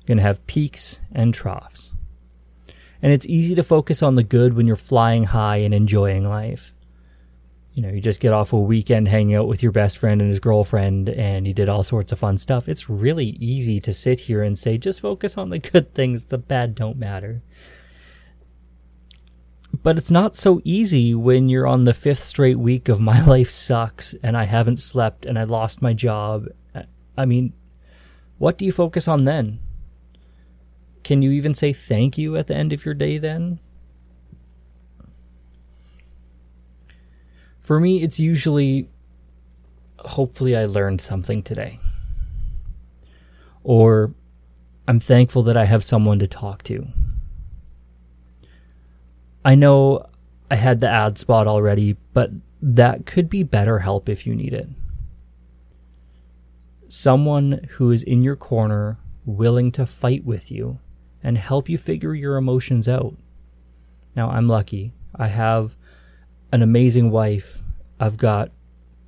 You're 0.00 0.08
going 0.08 0.18
to 0.18 0.24
have 0.24 0.46
peaks 0.48 1.00
and 1.12 1.32
troughs. 1.32 1.92
And 3.02 3.12
it's 3.12 3.26
easy 3.26 3.54
to 3.54 3.62
focus 3.62 4.02
on 4.02 4.14
the 4.14 4.22
good 4.22 4.54
when 4.54 4.66
you're 4.66 4.76
flying 4.76 5.24
high 5.24 5.58
and 5.58 5.72
enjoying 5.72 6.28
life. 6.28 6.72
You 7.72 7.82
know, 7.82 7.88
you 7.88 8.00
just 8.00 8.20
get 8.20 8.32
off 8.32 8.52
a 8.52 8.58
weekend 8.58 9.08
hanging 9.08 9.34
out 9.34 9.46
with 9.46 9.62
your 9.62 9.72
best 9.72 9.98
friend 9.98 10.20
and 10.20 10.28
his 10.28 10.40
girlfriend 10.40 11.08
and 11.08 11.46
you 11.46 11.54
did 11.54 11.68
all 11.68 11.84
sorts 11.84 12.12
of 12.12 12.18
fun 12.18 12.36
stuff. 12.36 12.68
It's 12.68 12.90
really 12.90 13.36
easy 13.40 13.80
to 13.80 13.92
sit 13.92 14.20
here 14.20 14.42
and 14.42 14.58
say, 14.58 14.76
just 14.76 15.00
focus 15.00 15.38
on 15.38 15.50
the 15.50 15.58
good 15.58 15.94
things, 15.94 16.26
the 16.26 16.38
bad 16.38 16.74
don't 16.74 16.98
matter. 16.98 17.42
But 19.82 19.98
it's 19.98 20.10
not 20.10 20.36
so 20.36 20.60
easy 20.64 21.14
when 21.14 21.48
you're 21.48 21.66
on 21.66 21.84
the 21.84 21.94
fifth 21.94 22.24
straight 22.24 22.58
week 22.58 22.88
of 22.88 23.00
my 23.00 23.24
life 23.24 23.50
sucks 23.50 24.14
and 24.22 24.36
I 24.36 24.44
haven't 24.44 24.80
slept 24.80 25.24
and 25.24 25.38
I 25.38 25.44
lost 25.44 25.80
my 25.80 25.94
job. 25.94 26.48
I 27.16 27.24
mean, 27.24 27.52
what 28.38 28.58
do 28.58 28.66
you 28.66 28.72
focus 28.72 29.06
on 29.06 29.24
then? 29.24 29.60
Can 31.02 31.22
you 31.22 31.30
even 31.30 31.54
say 31.54 31.72
thank 31.72 32.18
you 32.18 32.36
at 32.36 32.46
the 32.46 32.54
end 32.54 32.72
of 32.72 32.84
your 32.84 32.94
day 32.94 33.18
then? 33.18 33.58
For 37.60 37.80
me, 37.80 38.02
it's 38.02 38.18
usually 38.18 38.88
hopefully 39.98 40.56
I 40.56 40.64
learned 40.64 41.00
something 41.00 41.42
today. 41.42 41.78
Or 43.62 44.14
I'm 44.88 45.00
thankful 45.00 45.42
that 45.42 45.56
I 45.56 45.66
have 45.66 45.84
someone 45.84 46.18
to 46.18 46.26
talk 46.26 46.62
to. 46.64 46.86
I 49.44 49.54
know 49.54 50.06
I 50.50 50.56
had 50.56 50.80
the 50.80 50.88
ad 50.88 51.18
spot 51.18 51.46
already, 51.46 51.96
but 52.12 52.30
that 52.60 53.06
could 53.06 53.30
be 53.30 53.42
better 53.42 53.78
help 53.78 54.08
if 54.08 54.26
you 54.26 54.34
need 54.34 54.52
it. 54.52 54.68
Someone 56.88 57.66
who 57.72 57.90
is 57.90 58.02
in 58.02 58.22
your 58.22 58.36
corner, 58.36 58.98
willing 59.24 59.70
to 59.70 59.86
fight 59.86 60.24
with 60.24 60.50
you 60.50 60.78
and 61.22 61.36
help 61.38 61.68
you 61.68 61.78
figure 61.78 62.14
your 62.14 62.36
emotions 62.36 62.88
out. 62.88 63.14
Now, 64.16 64.30
I'm 64.30 64.48
lucky. 64.48 64.92
I 65.14 65.28
have 65.28 65.76
an 66.52 66.62
amazing 66.62 67.10
wife. 67.10 67.62
I've 67.98 68.16
got 68.16 68.50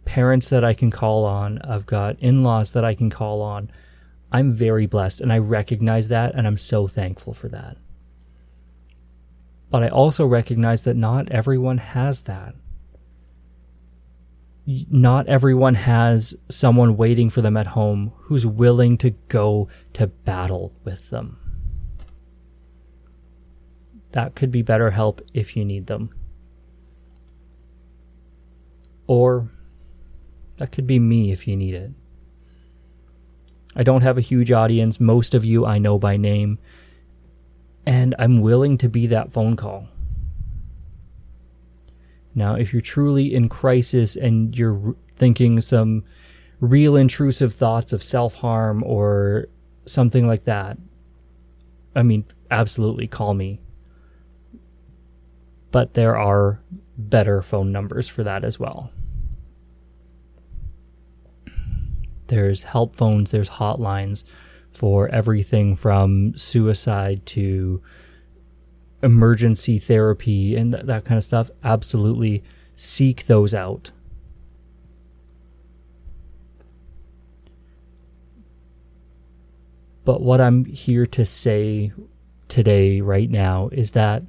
parents 0.04 0.48
that 0.50 0.64
I 0.64 0.74
can 0.74 0.90
call 0.90 1.24
on. 1.24 1.60
I've 1.62 1.86
got 1.86 2.18
in 2.18 2.42
laws 2.42 2.72
that 2.72 2.84
I 2.84 2.94
can 2.94 3.10
call 3.10 3.42
on. 3.42 3.70
I'm 4.30 4.52
very 4.52 4.86
blessed 4.86 5.20
and 5.20 5.32
I 5.32 5.38
recognize 5.38 6.08
that 6.08 6.34
and 6.34 6.46
I'm 6.46 6.56
so 6.56 6.88
thankful 6.88 7.34
for 7.34 7.48
that. 7.48 7.76
But 9.70 9.82
I 9.82 9.88
also 9.88 10.26
recognize 10.26 10.82
that 10.82 10.96
not 10.96 11.30
everyone 11.30 11.78
has 11.78 12.22
that. 12.22 12.54
Not 14.66 15.26
everyone 15.26 15.74
has 15.74 16.34
someone 16.48 16.96
waiting 16.96 17.30
for 17.30 17.40
them 17.40 17.56
at 17.56 17.68
home 17.68 18.12
who's 18.16 18.46
willing 18.46 18.96
to 18.98 19.10
go 19.28 19.68
to 19.94 20.06
battle 20.06 20.72
with 20.84 21.10
them. 21.10 21.38
That 24.12 24.34
could 24.34 24.50
be 24.50 24.62
BetterHelp 24.62 25.20
if 25.34 25.56
you 25.56 25.64
need 25.64 25.86
them. 25.86 26.10
Or 29.06 29.50
that 30.58 30.72
could 30.72 30.86
be 30.86 30.98
me 30.98 31.32
if 31.32 31.48
you 31.48 31.56
need 31.56 31.74
it. 31.74 31.90
I 33.74 33.82
don't 33.82 34.02
have 34.02 34.18
a 34.18 34.22
huge 34.22 34.52
audience. 34.52 35.00
Most 35.00 35.34
of 35.34 35.44
you 35.44 35.66
I 35.66 35.78
know 35.78 35.98
by 35.98 36.16
name 36.16 36.58
and 37.84 38.14
I'm 38.18 38.40
willing 38.40 38.78
to 38.78 38.88
be 38.88 39.06
that 39.08 39.32
phone 39.32 39.56
call. 39.56 39.88
Now, 42.34 42.54
if 42.54 42.72
you're 42.72 42.80
truly 42.80 43.34
in 43.34 43.48
crisis 43.48 44.16
and 44.16 44.56
you're 44.56 44.94
thinking 45.14 45.60
some 45.60 46.04
real 46.60 46.96
intrusive 46.96 47.52
thoughts 47.52 47.92
of 47.92 48.02
self 48.02 48.34
harm 48.34 48.82
or 48.84 49.48
something 49.84 50.26
like 50.26 50.44
that, 50.44 50.78
I 51.94 52.02
mean, 52.02 52.24
absolutely 52.50 53.06
call 53.06 53.34
me. 53.34 53.60
But 55.72 55.94
there 55.94 56.16
are 56.16 56.60
better 56.96 57.42
phone 57.42 57.72
numbers 57.72 58.08
for 58.08 58.22
that 58.22 58.44
as 58.44 58.60
well. 58.60 58.92
There's 62.28 62.62
help 62.62 62.94
phones, 62.94 63.32
there's 63.32 63.50
hotlines 63.50 64.22
for 64.70 65.08
everything 65.08 65.74
from 65.74 66.36
suicide 66.36 67.26
to 67.26 67.82
emergency 69.02 69.78
therapy 69.78 70.56
and 70.56 70.72
th- 70.72 70.86
that 70.86 71.04
kind 71.04 71.18
of 71.18 71.24
stuff, 71.24 71.50
absolutely 71.64 72.42
seek 72.76 73.26
those 73.26 73.52
out. 73.52 73.90
But 80.04 80.20
what 80.20 80.40
I'm 80.40 80.64
here 80.64 81.06
to 81.06 81.24
say 81.24 81.92
today, 82.48 83.00
right 83.00 83.30
now, 83.30 83.68
is 83.72 83.92
that 83.92 84.22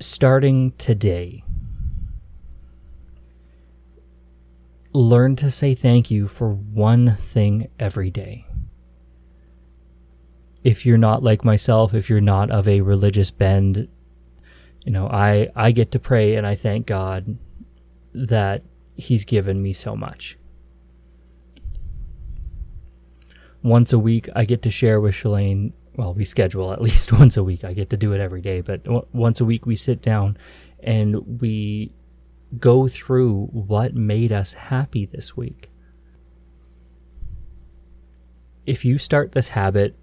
starting 0.00 0.72
today, 0.78 1.44
learn 4.92 5.36
to 5.36 5.50
say 5.50 5.74
thank 5.74 6.10
you 6.10 6.28
for 6.28 6.50
one 6.50 7.16
thing 7.16 7.68
every 7.78 8.10
day. 8.10 8.46
if 10.62 10.84
you're 10.84 10.98
not 10.98 11.22
like 11.22 11.44
myself, 11.44 11.94
if 11.94 12.10
you're 12.10 12.20
not 12.20 12.50
of 12.50 12.68
a 12.68 12.80
religious 12.80 13.30
bend, 13.30 13.88
you 14.84 14.92
know, 14.92 15.06
I 15.08 15.48
I 15.54 15.72
get 15.72 15.90
to 15.92 15.98
pray 15.98 16.34
and 16.36 16.46
I 16.46 16.54
thank 16.54 16.86
God 16.86 17.38
that 18.14 18.62
he's 18.96 19.24
given 19.24 19.62
me 19.62 19.72
so 19.72 19.96
much. 19.96 20.36
Once 23.62 23.92
a 23.92 23.98
week 23.98 24.28
I 24.34 24.44
get 24.44 24.62
to 24.62 24.70
share 24.70 25.00
with 25.00 25.14
Shalane, 25.14 25.72
well, 26.00 26.14
we 26.14 26.24
schedule 26.24 26.72
at 26.72 26.80
least 26.88 27.12
once 27.12 27.36
a 27.36 27.44
week. 27.44 27.62
I 27.62 27.74
get 27.74 27.90
to 27.90 27.96
do 27.98 28.14
it 28.14 28.20
every 28.20 28.40
day, 28.40 28.62
but 28.62 28.84
w- 28.84 29.06
once 29.12 29.38
a 29.38 29.44
week 29.44 29.66
we 29.66 29.76
sit 29.76 30.00
down 30.00 30.38
and 30.82 31.40
we 31.42 31.92
go 32.58 32.88
through 32.88 33.48
what 33.52 33.94
made 33.94 34.32
us 34.32 34.54
happy 34.54 35.04
this 35.04 35.36
week. 35.36 35.70
If 38.64 38.82
you 38.82 38.96
start 38.96 39.32
this 39.32 39.48
habit, 39.48 39.94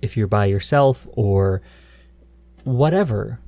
if 0.00 0.16
you're 0.16 0.28
by 0.28 0.46
yourself 0.46 1.08
or 1.12 1.62
whatever, 2.62 3.40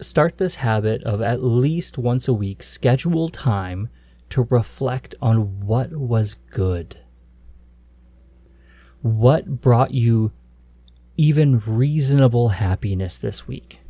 start 0.00 0.36
this 0.36 0.56
habit 0.56 1.02
of 1.04 1.22
at 1.22 1.42
least 1.42 1.96
once 1.96 2.28
a 2.28 2.34
week, 2.34 2.62
schedule 2.62 3.30
time 3.30 3.88
to 4.28 4.46
reflect 4.50 5.14
on 5.22 5.60
what 5.66 5.90
was 5.90 6.36
good. 6.50 6.98
What 9.00 9.62
brought 9.62 9.94
you 9.94 10.32
even 11.18 11.60
reasonable 11.66 12.50
happiness 12.50 13.18
this 13.18 13.46
week? 13.46 13.80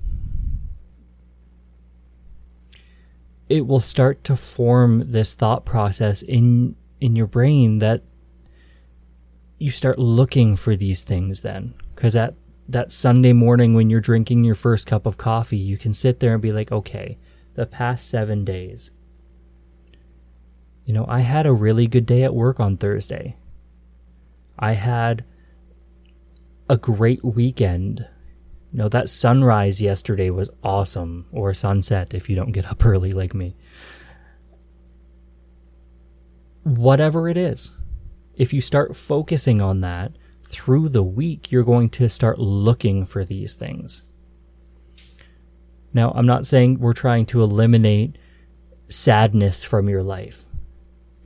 It 3.48 3.66
will 3.66 3.80
start 3.80 4.24
to 4.24 4.34
form 4.34 5.12
this 5.12 5.34
thought 5.34 5.64
process 5.64 6.22
in 6.22 6.74
in 7.00 7.14
your 7.14 7.28
brain 7.28 7.78
that 7.78 8.02
you 9.58 9.70
start 9.70 9.98
looking 9.98 10.56
for 10.56 10.74
these 10.74 11.02
things 11.02 11.42
then 11.42 11.74
because 11.94 12.16
at 12.16 12.34
that 12.68 12.92
Sunday 12.92 13.32
morning 13.32 13.74
when 13.74 13.88
you're 13.88 14.00
drinking 14.00 14.44
your 14.44 14.54
first 14.54 14.86
cup 14.86 15.06
of 15.06 15.16
coffee, 15.16 15.56
you 15.56 15.78
can 15.78 15.94
sit 15.94 16.20
there 16.20 16.34
and 16.34 16.42
be 16.42 16.52
like, 16.52 16.70
okay, 16.70 17.16
the 17.54 17.64
past 17.64 18.08
seven 18.08 18.44
days. 18.44 18.90
You 20.84 20.92
know, 20.92 21.06
I 21.08 21.20
had 21.20 21.46
a 21.46 21.52
really 21.52 21.86
good 21.86 22.04
day 22.04 22.22
at 22.24 22.34
work 22.34 22.60
on 22.60 22.76
Thursday. 22.76 23.36
I 24.58 24.72
had 24.72 25.24
a 26.68 26.76
great 26.76 27.24
weekend. 27.24 28.06
You 28.72 28.78
know, 28.78 28.88
that 28.88 29.08
sunrise 29.08 29.80
yesterday 29.80 30.30
was 30.30 30.50
awesome, 30.62 31.26
or 31.32 31.52
sunset 31.54 32.12
if 32.12 32.28
you 32.28 32.36
don't 32.36 32.52
get 32.52 32.66
up 32.66 32.84
early 32.86 33.12
like 33.12 33.34
me. 33.34 33.56
Whatever 36.64 37.28
it 37.28 37.36
is, 37.36 37.70
if 38.34 38.52
you 38.52 38.60
start 38.60 38.94
focusing 38.94 39.60
on 39.60 39.80
that, 39.80 40.12
through 40.48 40.88
the 40.88 41.02
week, 41.02 41.52
you're 41.52 41.62
going 41.62 41.90
to 41.90 42.08
start 42.08 42.38
looking 42.38 43.04
for 43.04 43.24
these 43.24 43.54
things. 43.54 44.02
Now, 45.92 46.12
I'm 46.14 46.26
not 46.26 46.46
saying 46.46 46.78
we're 46.78 46.92
trying 46.92 47.26
to 47.26 47.42
eliminate 47.42 48.16
sadness 48.88 49.64
from 49.64 49.88
your 49.88 50.02
life 50.02 50.44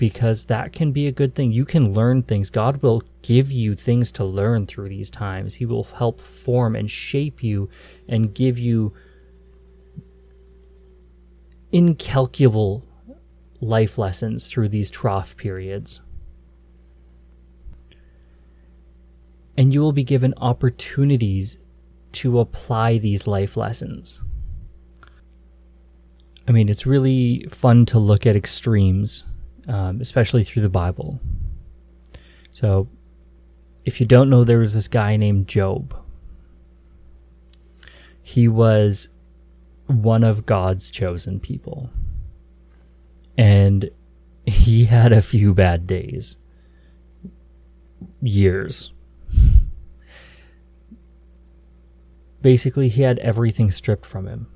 because 0.03 0.47
that 0.47 0.73
can 0.73 0.91
be 0.91 1.07
a 1.07 1.13
good 1.13 1.33
thing. 1.33 1.53
You 1.53 1.65
can 1.65 1.95
learn 1.95 2.25
things. 2.25 2.51
God 2.51 2.83
will 2.83 3.05
give 3.23 3.53
you 3.53 3.77
things 3.77 4.11
to 4.11 4.25
learn 4.25 4.67
through 4.67 4.89
these 4.89 5.13
times. 5.13 5.55
He 5.55 5.65
will 5.65 5.85
help 5.85 6.21
form 6.21 6.75
and 6.75 6.91
shape 6.91 7.41
you 7.41 7.69
and 8.09 8.35
give 8.35 8.59
you 8.59 8.93
incalculable 11.71 12.85
life 13.61 13.97
lessons 13.97 14.49
through 14.49 14.71
these 14.71 14.91
trough 14.91 15.37
periods. 15.37 16.01
and 19.57 19.73
you 19.73 19.81
will 19.83 19.93
be 19.93 20.03
given 20.03 20.35
opportunities 20.39 21.59
to 22.11 22.41
apply 22.41 22.99
these 22.99 23.29
life 23.29 23.57
lessons. 23.57 24.21
I 26.49 26.53
mean, 26.53 26.71
it's 26.71 26.87
really 26.87 27.47
fun 27.51 27.85
to 27.87 28.01
look 28.01 28.27
at 28.27 28.35
extremes, 28.35 29.23
um, 29.69 30.01
especially 30.01 30.43
through 30.43 30.63
the 30.63 30.69
Bible. 30.69 31.21
So, 32.53 32.89
if 33.85 34.01
you 34.01 34.07
don't 34.07 34.31
know, 34.31 34.45
there 34.45 34.59
was 34.59 34.75
this 34.75 34.89
guy 34.89 35.17
named 35.17 35.49
Job. 35.49 35.95
He 38.23 38.47
was 38.49 39.09
one 39.87 40.23
of 40.23 40.47
God's 40.47 40.91
chosen 40.91 41.41
people. 41.41 41.91
And 43.37 43.91
he 44.47 44.85
had 44.87 45.13
a 45.13 45.23
few 45.23 45.55
bad 45.55 45.87
days, 45.87 46.37
years, 48.21 48.93
basically 52.43 52.89
he 52.89 53.03
had 53.03 53.19
everything 53.21 53.71
stripped 53.71 54.05
from 54.05 54.27
him. 54.27 54.49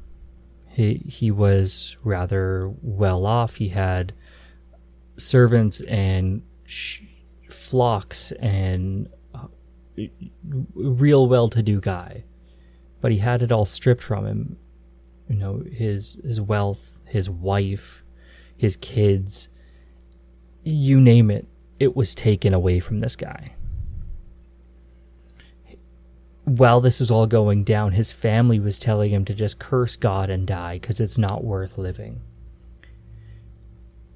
He 0.69 1.03
he 1.07 1.31
was 1.31 1.97
rather 2.03 2.71
well 2.83 3.25
off. 3.25 3.57
He 3.57 3.71
had 3.71 4.13
servants 5.17 5.81
and 5.83 6.43
sh- 6.65 7.03
flocks 7.51 8.33
and 8.33 9.09
uh, 9.35 9.47
real 10.75 11.29
well-to-do 11.29 11.81
guy, 11.81 12.25
but 13.01 13.13
he 13.13 13.19
had 13.19 13.43
it 13.43 13.53
all 13.53 13.65
stripped 13.65 14.03
from 14.03 14.27
him. 14.27 14.57
You 15.29 15.37
know 15.37 15.63
his 15.71 16.19
his 16.25 16.41
wealth, 16.41 17.01
his 17.05 17.29
wife, 17.29 18.05
his 18.57 18.77
kids, 18.77 19.49
you 20.63 21.01
name 21.01 21.31
it. 21.31 21.49
It 21.81 21.97
was 21.97 22.15
taken 22.15 22.55
away 22.55 22.81
from 22.81 23.01
this 23.01 23.17
guy 23.17 23.57
while 26.47 26.81
this 26.81 27.01
was 27.01 27.11
all 27.11 27.27
going 27.27 27.65
down, 27.65 27.91
his 27.93 28.13
family 28.13 28.61
was 28.61 28.79
telling 28.79 29.11
him 29.11 29.25
to 29.25 29.35
just 29.35 29.59
curse 29.59 29.97
God 29.97 30.31
and 30.31 30.47
die 30.47 30.79
because 30.79 31.01
it's 31.01 31.19
not 31.19 31.43
worth 31.43 31.77
living. 31.77 32.21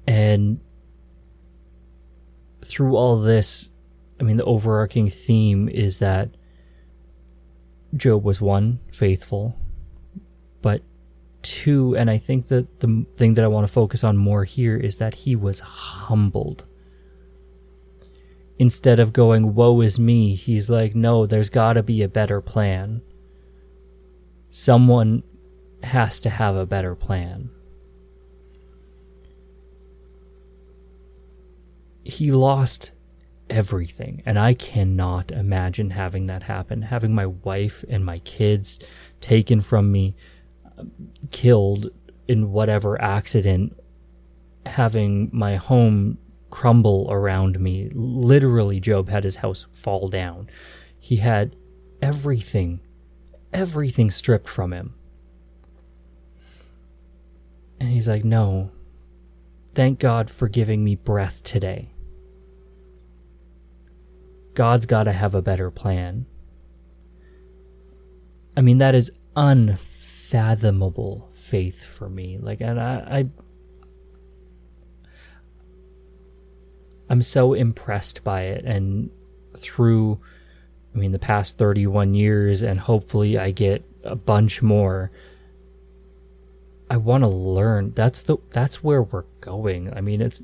And 0.07 0.61
through 2.71 2.95
all 2.95 3.17
this, 3.17 3.69
I 4.19 4.23
mean, 4.23 4.37
the 4.37 4.45
overarching 4.45 5.09
theme 5.09 5.69
is 5.69 5.97
that 5.99 6.29
Job 7.95 8.23
was 8.23 8.39
one, 8.39 8.79
faithful, 8.91 9.55
but 10.61 10.81
two, 11.41 11.95
and 11.97 12.09
I 12.09 12.17
think 12.17 12.47
that 12.47 12.79
the 12.79 13.05
thing 13.17 13.33
that 13.33 13.45
I 13.45 13.49
want 13.49 13.67
to 13.67 13.73
focus 13.73 14.03
on 14.03 14.15
more 14.17 14.45
here 14.45 14.77
is 14.77 14.97
that 14.97 15.13
he 15.13 15.35
was 15.35 15.59
humbled 15.59 16.65
instead 18.61 18.99
of 18.99 19.11
going, 19.11 19.55
woe 19.55 19.81
is 19.81 19.97
me, 19.97 20.35
he's 20.35 20.69
like, 20.69 20.93
no, 20.93 21.25
there's 21.25 21.49
got 21.49 21.73
to 21.73 21.81
be 21.81 22.03
a 22.03 22.07
better 22.07 22.39
plan. 22.41 23.01
Someone 24.51 25.23
has 25.81 26.19
to 26.19 26.29
have 26.29 26.55
a 26.55 26.67
better 26.67 26.93
plan. 26.93 27.49
He 32.11 32.31
lost 32.31 32.91
everything, 33.49 34.21
and 34.25 34.37
I 34.37 34.53
cannot 34.53 35.31
imagine 35.31 35.91
having 35.91 36.25
that 36.27 36.43
happen. 36.43 36.81
Having 36.81 37.15
my 37.15 37.27
wife 37.27 37.85
and 37.87 38.05
my 38.05 38.19
kids 38.19 38.79
taken 39.21 39.61
from 39.61 39.91
me, 39.91 40.15
killed 41.31 41.89
in 42.27 42.51
whatever 42.51 43.01
accident, 43.01 43.77
having 44.65 45.29
my 45.31 45.55
home 45.55 46.17
crumble 46.49 47.07
around 47.09 47.59
me. 47.59 47.89
Literally, 47.93 48.79
Job 48.79 49.09
had 49.09 49.23
his 49.23 49.37
house 49.37 49.65
fall 49.71 50.07
down. 50.07 50.49
He 50.99 51.17
had 51.17 51.55
everything, 52.01 52.81
everything 53.53 54.11
stripped 54.11 54.49
from 54.49 54.73
him. 54.73 54.95
And 57.79 57.89
he's 57.89 58.07
like, 58.07 58.23
No, 58.23 58.71
thank 59.73 59.99
God 59.99 60.29
for 60.29 60.47
giving 60.47 60.83
me 60.83 60.95
breath 60.95 61.43
today. 61.43 61.90
God's 64.53 64.85
got 64.85 65.03
to 65.03 65.11
have 65.11 65.35
a 65.35 65.41
better 65.41 65.71
plan. 65.71 66.25
I 68.55 68.61
mean, 68.61 68.79
that 68.79 68.95
is 68.95 69.11
unfathomable 69.35 71.29
faith 71.33 71.83
for 71.83 72.09
me. 72.09 72.37
Like, 72.37 72.61
and 72.61 72.79
I, 72.79 72.95
I 73.19 73.29
I'm 77.11 77.21
so 77.21 77.53
impressed 77.53 78.23
by 78.23 78.43
it. 78.43 78.63
And 78.63 79.09
through, 79.57 80.21
I 80.95 80.97
mean, 80.97 81.11
the 81.11 81.19
past 81.19 81.57
31 81.57 82.13
years, 82.13 82.61
and 82.61 82.79
hopefully 82.79 83.37
I 83.37 83.51
get 83.51 83.83
a 84.05 84.15
bunch 84.15 84.61
more. 84.61 85.11
I 86.89 86.95
want 86.95 87.23
to 87.23 87.27
learn. 87.27 87.91
That's 87.95 88.21
the 88.21 88.37
that's 88.51 88.83
where 88.83 89.03
we're 89.03 89.25
going. 89.41 89.93
I 89.93 89.99
mean, 89.99 90.21
it's 90.21 90.41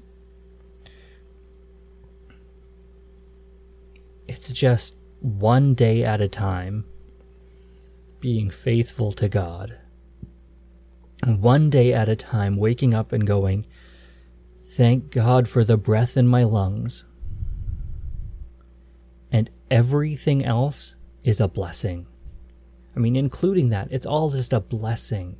it's 4.27 4.51
just 4.51 4.95
one 5.19 5.73
day 5.73 6.03
at 6.03 6.21
a 6.21 6.27
time 6.27 6.85
being 8.19 8.49
faithful 8.49 9.11
to 9.13 9.29
God. 9.29 9.77
One 11.25 11.69
day 11.69 11.93
at 11.93 12.09
a 12.09 12.15
time 12.15 12.57
waking 12.57 12.93
up 12.93 13.11
and 13.11 13.25
going, 13.25 13.65
Thank 14.63 15.11
God 15.11 15.47
for 15.47 15.63
the 15.63 15.77
breath 15.77 16.17
in 16.17 16.27
my 16.27 16.43
lungs. 16.43 17.05
And 19.31 19.49
everything 19.71 20.43
else 20.45 20.95
is 21.23 21.41
a 21.41 21.47
blessing. 21.47 22.05
I 22.95 22.99
mean, 22.99 23.15
including 23.15 23.69
that, 23.69 23.87
it's 23.91 24.05
all 24.05 24.29
just 24.29 24.53
a 24.53 24.59
blessing. 24.59 25.37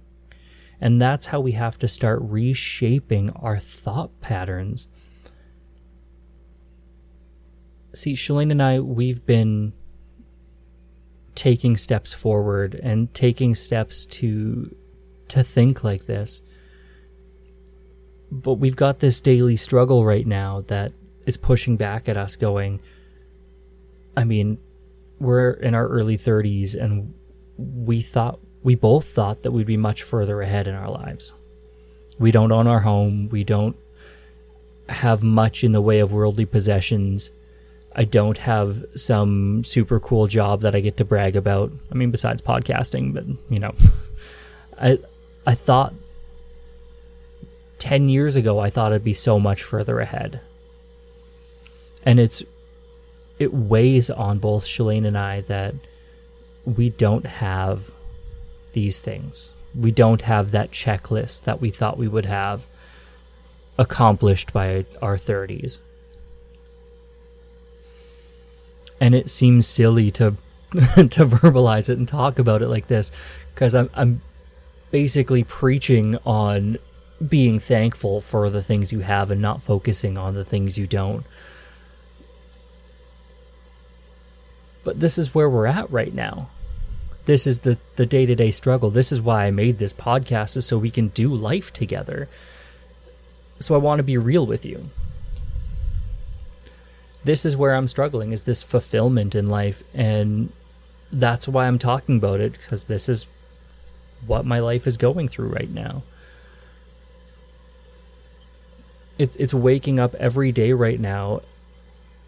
And 0.80 1.02
that's 1.02 1.28
how 1.28 1.40
we 1.40 1.54
have 1.54 1.78
to 1.80 1.88
start 1.88 2.20
reshaping 2.22 3.32
our 3.32 3.58
thought 3.60 4.20
patterns. 4.22 4.88
See, 7.98 8.14
Shalane 8.14 8.52
and 8.52 8.62
I, 8.62 8.80
we've 8.80 9.26
been 9.26 9.74
taking 11.34 11.78
steps 11.78 12.14
forward 12.14 12.76
and 12.76 13.12
taking 13.14 13.56
steps 13.56 14.06
to 14.06 14.76
to 15.30 15.44
think 15.44 15.84
like 15.84 16.06
this. 16.06 16.42
But 18.32 18.56
we've 18.56 18.76
got 18.76 19.00
this 19.00 19.20
daily 19.20 19.56
struggle 19.56 20.06
right 20.06 20.28
now 20.28 20.64
that 20.68 20.92
is 21.26 21.38
pushing 21.38 21.76
back 21.76 22.08
at 22.08 22.18
us 22.18 22.36
going 22.36 22.82
I 24.16 24.26
mean, 24.26 24.60
we're 25.20 25.52
in 25.52 25.74
our 25.74 25.88
early 25.88 26.20
30s 26.20 26.76
and 26.76 27.16
we 27.58 28.02
thought 28.02 28.40
we 28.62 28.76
both 28.76 29.06
thought 29.06 29.42
that 29.42 29.52
we'd 29.52 29.66
be 29.66 29.78
much 29.78 30.04
further 30.04 30.40
ahead 30.42 30.68
in 30.68 30.76
our 30.76 30.92
lives. 30.92 31.34
We 32.20 32.30
don't 32.30 32.52
own 32.52 32.68
our 32.68 32.82
home, 32.82 33.30
we 33.30 33.44
don't 33.44 33.76
have 34.88 35.24
much 35.24 35.64
in 35.64 35.72
the 35.72 35.82
way 35.82 35.98
of 35.98 36.12
worldly 36.12 36.46
possessions. 36.46 37.32
I 37.98 38.04
don't 38.04 38.38
have 38.38 38.86
some 38.96 39.64
super 39.64 40.00
cool 40.00 40.28
job 40.28 40.62
that 40.62 40.76
I 40.76 40.82
get 40.82 40.98
to 40.98 41.06
brag 41.06 41.36
about. 41.36 41.72
I 41.92 41.96
mean, 41.96 42.12
besides 42.12 42.44
podcasting, 42.44 43.12
but 43.14 43.26
you 43.50 43.60
know, 43.60 43.74
I 44.80 45.00
I 45.48 45.56
thought 45.56 45.96
ten 47.80 48.08
years 48.08 48.36
ago 48.36 48.60
I 48.60 48.70
thought 48.70 48.94
I'd 48.94 49.04
be 49.04 49.14
so 49.14 49.40
much 49.40 49.64
further 49.64 50.00
ahead, 50.00 50.42
and 52.06 52.20
it's 52.20 52.44
it 53.40 53.52
weighs 53.52 54.12
on 54.12 54.38
both 54.38 54.66
Shalane 54.66 55.08
and 55.08 55.18
I 55.18 55.42
that 55.42 55.74
we 56.66 56.92
don't 56.92 57.26
have 57.26 57.90
these 58.74 59.00
things. 59.00 59.50
We 59.74 59.92
don't 59.92 60.22
have 60.22 60.52
that 60.52 60.72
checklist 60.72 61.44
that 61.46 61.62
we 61.62 61.72
thought 61.72 61.98
we 61.98 62.08
would 62.08 62.26
have 62.26 62.68
accomplished 63.80 64.54
by 64.54 64.86
our 65.02 65.18
30s 65.18 65.80
and 69.00 69.16
it 69.16 69.30
seems 69.30 69.68
silly 69.68 70.12
to 70.12 70.36
to 70.72 71.26
verbalize 71.26 71.90
it 71.90 71.98
and 71.98 72.08
talk 72.08 72.40
about 72.40 72.62
it 72.62 72.68
like 72.68 72.88
this 72.88 73.12
because 73.54 73.74
I'm 73.74 73.90
I'm 73.94 74.22
basically 74.92 75.44
preaching 75.44 76.18
on 76.26 76.78
being 77.26 77.60
thankful 77.60 78.22
for 78.22 78.50
the 78.50 78.62
things 78.62 78.92
you 78.92 79.00
have 79.00 79.32
and 79.32 79.42
not 79.42 79.62
focusing 79.62 80.18
on 80.18 80.36
the 80.36 80.46
things 80.46 80.78
you 80.78 80.86
don't. 80.86 81.26
But 84.84 85.00
this 85.00 85.18
is 85.18 85.34
where 85.34 85.50
we're 85.50 85.66
at 85.66 85.92
right 85.92 86.14
now. 86.14 86.50
This 87.26 87.48
is 87.48 87.60
the 87.60 87.78
the 87.96 88.06
day-to-day 88.06 88.52
struggle. 88.52 88.90
This 88.90 89.12
is 89.12 89.22
why 89.22 89.46
I 89.46 89.52
made 89.52 89.80
this 89.80 89.94
podcast 89.94 90.58
is 90.58 90.66
so 90.66 90.78
we 90.78 90.92
can 90.92 91.10
do 91.10 91.34
life 91.34 91.74
together. 91.74 92.30
So 93.60 93.74
I 93.74 93.80
want 93.80 94.00
to 94.00 94.04
be 94.04 94.18
real 94.18 94.46
with 94.46 94.66
you 94.66 94.90
this 97.28 97.46
is 97.46 97.58
where 97.58 97.76
I'm 97.76 97.90
struggling 97.90 98.32
is 98.32 98.44
this 98.44 98.64
fulfillment 98.64 99.36
in 99.36 99.50
life 99.50 99.84
and 99.94 100.50
that's 101.12 101.46
why 101.46 101.68
I'm 101.68 101.78
talking 101.78 102.16
about 102.16 102.40
it 102.40 102.54
because 102.54 102.86
this 102.86 103.10
is 103.10 103.28
what 104.26 104.46
my 104.46 104.60
life 104.60 104.88
is 104.88 104.96
going 104.96 105.28
through 105.28 105.50
right 105.50 105.70
now. 105.70 106.04
It, 109.18 109.36
it's 109.38 109.54
waking 109.54 110.00
up 110.00 110.16
every 110.16 110.54
day 110.54 110.72
right 110.72 111.02
now 111.02 111.42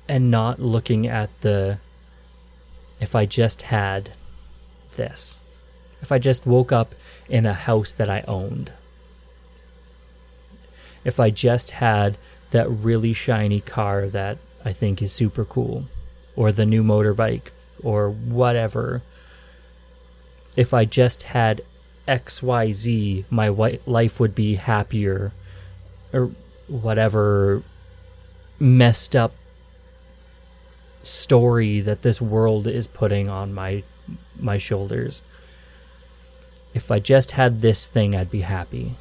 and 0.10 0.30
not 0.30 0.60
looking 0.60 1.08
at 1.08 1.30
the 1.40 1.80
if 3.00 3.16
I 3.16 3.26
just 3.26 3.62
had 3.62 4.12
this. 4.98 5.40
If 6.02 6.12
I 6.12 6.20
just 6.20 6.46
woke 6.46 6.74
up 6.74 6.94
in 7.30 7.46
a 7.46 7.54
house 7.54 7.94
that 7.94 8.10
I 8.10 8.26
owned. 8.28 8.74
If 11.06 11.22
I 11.22 11.30
just 11.30 11.72
had 11.72 12.18
that 12.52 12.70
really 12.70 13.14
shiny 13.14 13.62
car 13.62 14.10
that 14.10 14.40
I 14.66 14.74
think 14.74 15.02
is 15.02 15.14
super 15.14 15.46
cool, 15.46 15.86
or 16.36 16.52
the 16.52 16.66
new 16.66 16.84
motorbike, 16.84 17.50
or 17.84 18.10
whatever. 18.10 19.02
If 20.56 20.74
I 20.74 20.86
just 20.86 21.24
had 21.24 21.62
XYZ, 22.08 23.26
my 23.30 23.48
life 23.48 24.20
would 24.20 24.36
be 24.36 24.56
happier, 24.56 25.32
or 26.12 26.32
whatever 26.68 27.64
messed 28.60 29.16
up 29.16 29.34
story 31.04 31.80
that 31.82 32.02
this 32.02 32.22
world 32.22 32.68
is 32.68 32.88
putting 32.88 33.30
on 33.30 33.54
my 33.54 33.84
my 34.38 34.58
shoulders. 34.58 35.22
If 36.74 36.92
I 36.92 37.00
just 37.00 37.32
had 37.32 37.62
this 37.62 37.88
thing, 37.88 38.16
I'd 38.16 38.30
be 38.30 38.42
happy. 38.42 38.96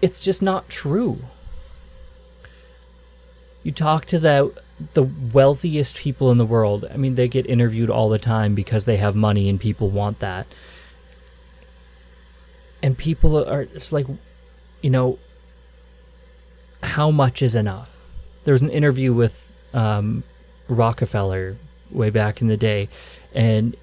It's 0.00 0.20
just 0.20 0.42
not 0.42 0.68
true. 0.68 1.18
You 3.66 3.72
talk 3.72 4.04
to 4.06 4.20
the 4.20 4.52
the 4.94 5.02
wealthiest 5.02 5.96
people 5.96 6.30
in 6.30 6.38
the 6.38 6.46
world. 6.46 6.84
I 6.88 6.96
mean, 6.96 7.16
they 7.16 7.26
get 7.26 7.46
interviewed 7.46 7.90
all 7.90 8.08
the 8.08 8.18
time 8.20 8.54
because 8.54 8.84
they 8.84 8.96
have 8.98 9.16
money 9.16 9.48
and 9.48 9.58
people 9.58 9.90
want 9.90 10.20
that. 10.20 10.46
And 12.80 12.96
people 12.96 13.44
are 13.44 13.62
it's 13.62 13.92
like, 13.92 14.06
you 14.82 14.90
know, 14.90 15.18
how 16.84 17.10
much 17.10 17.42
is 17.42 17.56
enough? 17.56 17.98
There 18.44 18.52
was 18.52 18.62
an 18.62 18.70
interview 18.70 19.12
with 19.12 19.50
um, 19.74 20.22
Rockefeller 20.68 21.56
way 21.90 22.10
back 22.10 22.40
in 22.40 22.46
the 22.46 22.56
day, 22.56 22.88
and 23.34 23.74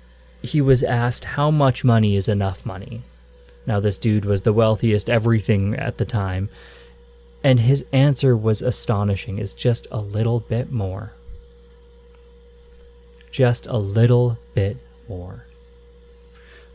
he 0.41 0.61
was 0.61 0.81
asked 0.81 1.25
how 1.25 1.51
much 1.51 1.83
money 1.83 2.15
is 2.15 2.29
enough 2.29 2.65
money. 2.65 3.03
Now, 3.65 3.81
this 3.81 3.97
dude 3.97 4.23
was 4.23 4.43
the 4.43 4.53
wealthiest 4.53 5.09
everything 5.09 5.75
at 5.75 5.97
the 5.97 6.05
time, 6.05 6.47
and 7.43 7.59
his 7.59 7.85
answer 7.91 8.37
was 8.37 8.61
astonishing 8.61 9.37
is 9.37 9.53
just 9.53 9.85
a 9.91 9.99
little 9.99 10.39
bit 10.39 10.71
more. 10.71 11.13
Just 13.31 13.67
a 13.67 13.77
little 13.77 14.37
bit 14.53 14.77
more. 15.09 15.45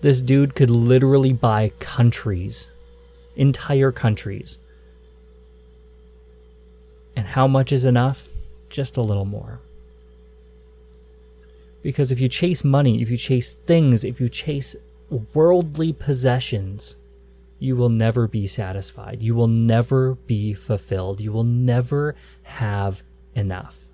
This 0.02 0.20
dude 0.20 0.54
could 0.54 0.70
literally 0.70 1.32
buy 1.32 1.72
countries, 1.80 2.68
entire 3.34 3.90
countries. 3.90 4.58
And 7.16 7.26
how 7.26 7.48
much 7.48 7.72
is 7.72 7.84
enough? 7.84 8.28
Just 8.68 8.96
a 8.96 9.02
little 9.02 9.24
more. 9.24 9.60
Because 11.82 12.12
if 12.12 12.20
you 12.20 12.28
chase 12.28 12.62
money, 12.62 13.00
if 13.00 13.08
you 13.08 13.16
chase 13.16 13.54
things, 13.66 14.04
if 14.04 14.20
you 14.20 14.28
chase 14.28 14.76
worldly 15.32 15.92
possessions, 15.92 16.96
you 17.58 17.74
will 17.76 17.88
never 17.88 18.28
be 18.28 18.46
satisfied. 18.46 19.22
You 19.22 19.34
will 19.34 19.48
never 19.48 20.14
be 20.14 20.54
fulfilled. 20.54 21.20
You 21.20 21.32
will 21.32 21.44
never 21.44 22.14
have 22.42 23.02
enough. 23.34 23.88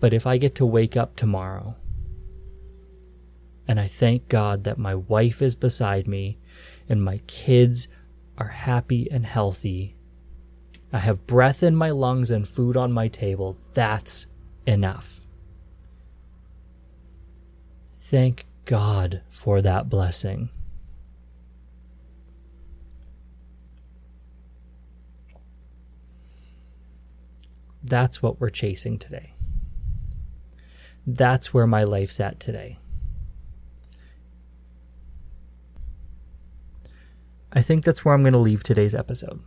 But 0.00 0.12
if 0.12 0.26
I 0.26 0.38
get 0.38 0.54
to 0.56 0.66
wake 0.66 0.96
up 0.96 1.16
tomorrow 1.16 1.76
and 3.68 3.78
I 3.78 3.86
thank 3.86 4.28
God 4.28 4.64
that 4.64 4.78
my 4.78 4.94
wife 4.94 5.42
is 5.42 5.54
beside 5.54 6.08
me 6.08 6.38
and 6.88 7.02
my 7.02 7.18
kids 7.26 7.88
are 8.38 8.48
happy 8.48 9.10
and 9.10 9.24
healthy, 9.26 9.94
I 10.92 10.98
have 10.98 11.26
breath 11.26 11.62
in 11.62 11.76
my 11.76 11.90
lungs 11.90 12.30
and 12.30 12.48
food 12.48 12.76
on 12.76 12.92
my 12.92 13.08
table, 13.08 13.58
that's 13.74 14.26
enough. 14.66 15.20
Thank 17.92 18.46
God 18.70 19.22
for 19.28 19.60
that 19.62 19.88
blessing. 19.88 20.48
That's 27.82 28.22
what 28.22 28.40
we're 28.40 28.48
chasing 28.48 28.96
today. 28.96 29.34
That's 31.04 31.52
where 31.52 31.66
my 31.66 31.82
life's 31.82 32.20
at 32.20 32.38
today. 32.38 32.78
I 37.52 37.62
think 37.62 37.84
that's 37.84 38.04
where 38.04 38.14
I'm 38.14 38.22
going 38.22 38.34
to 38.34 38.38
leave 38.38 38.62
today's 38.62 38.94
episode. 38.94 39.40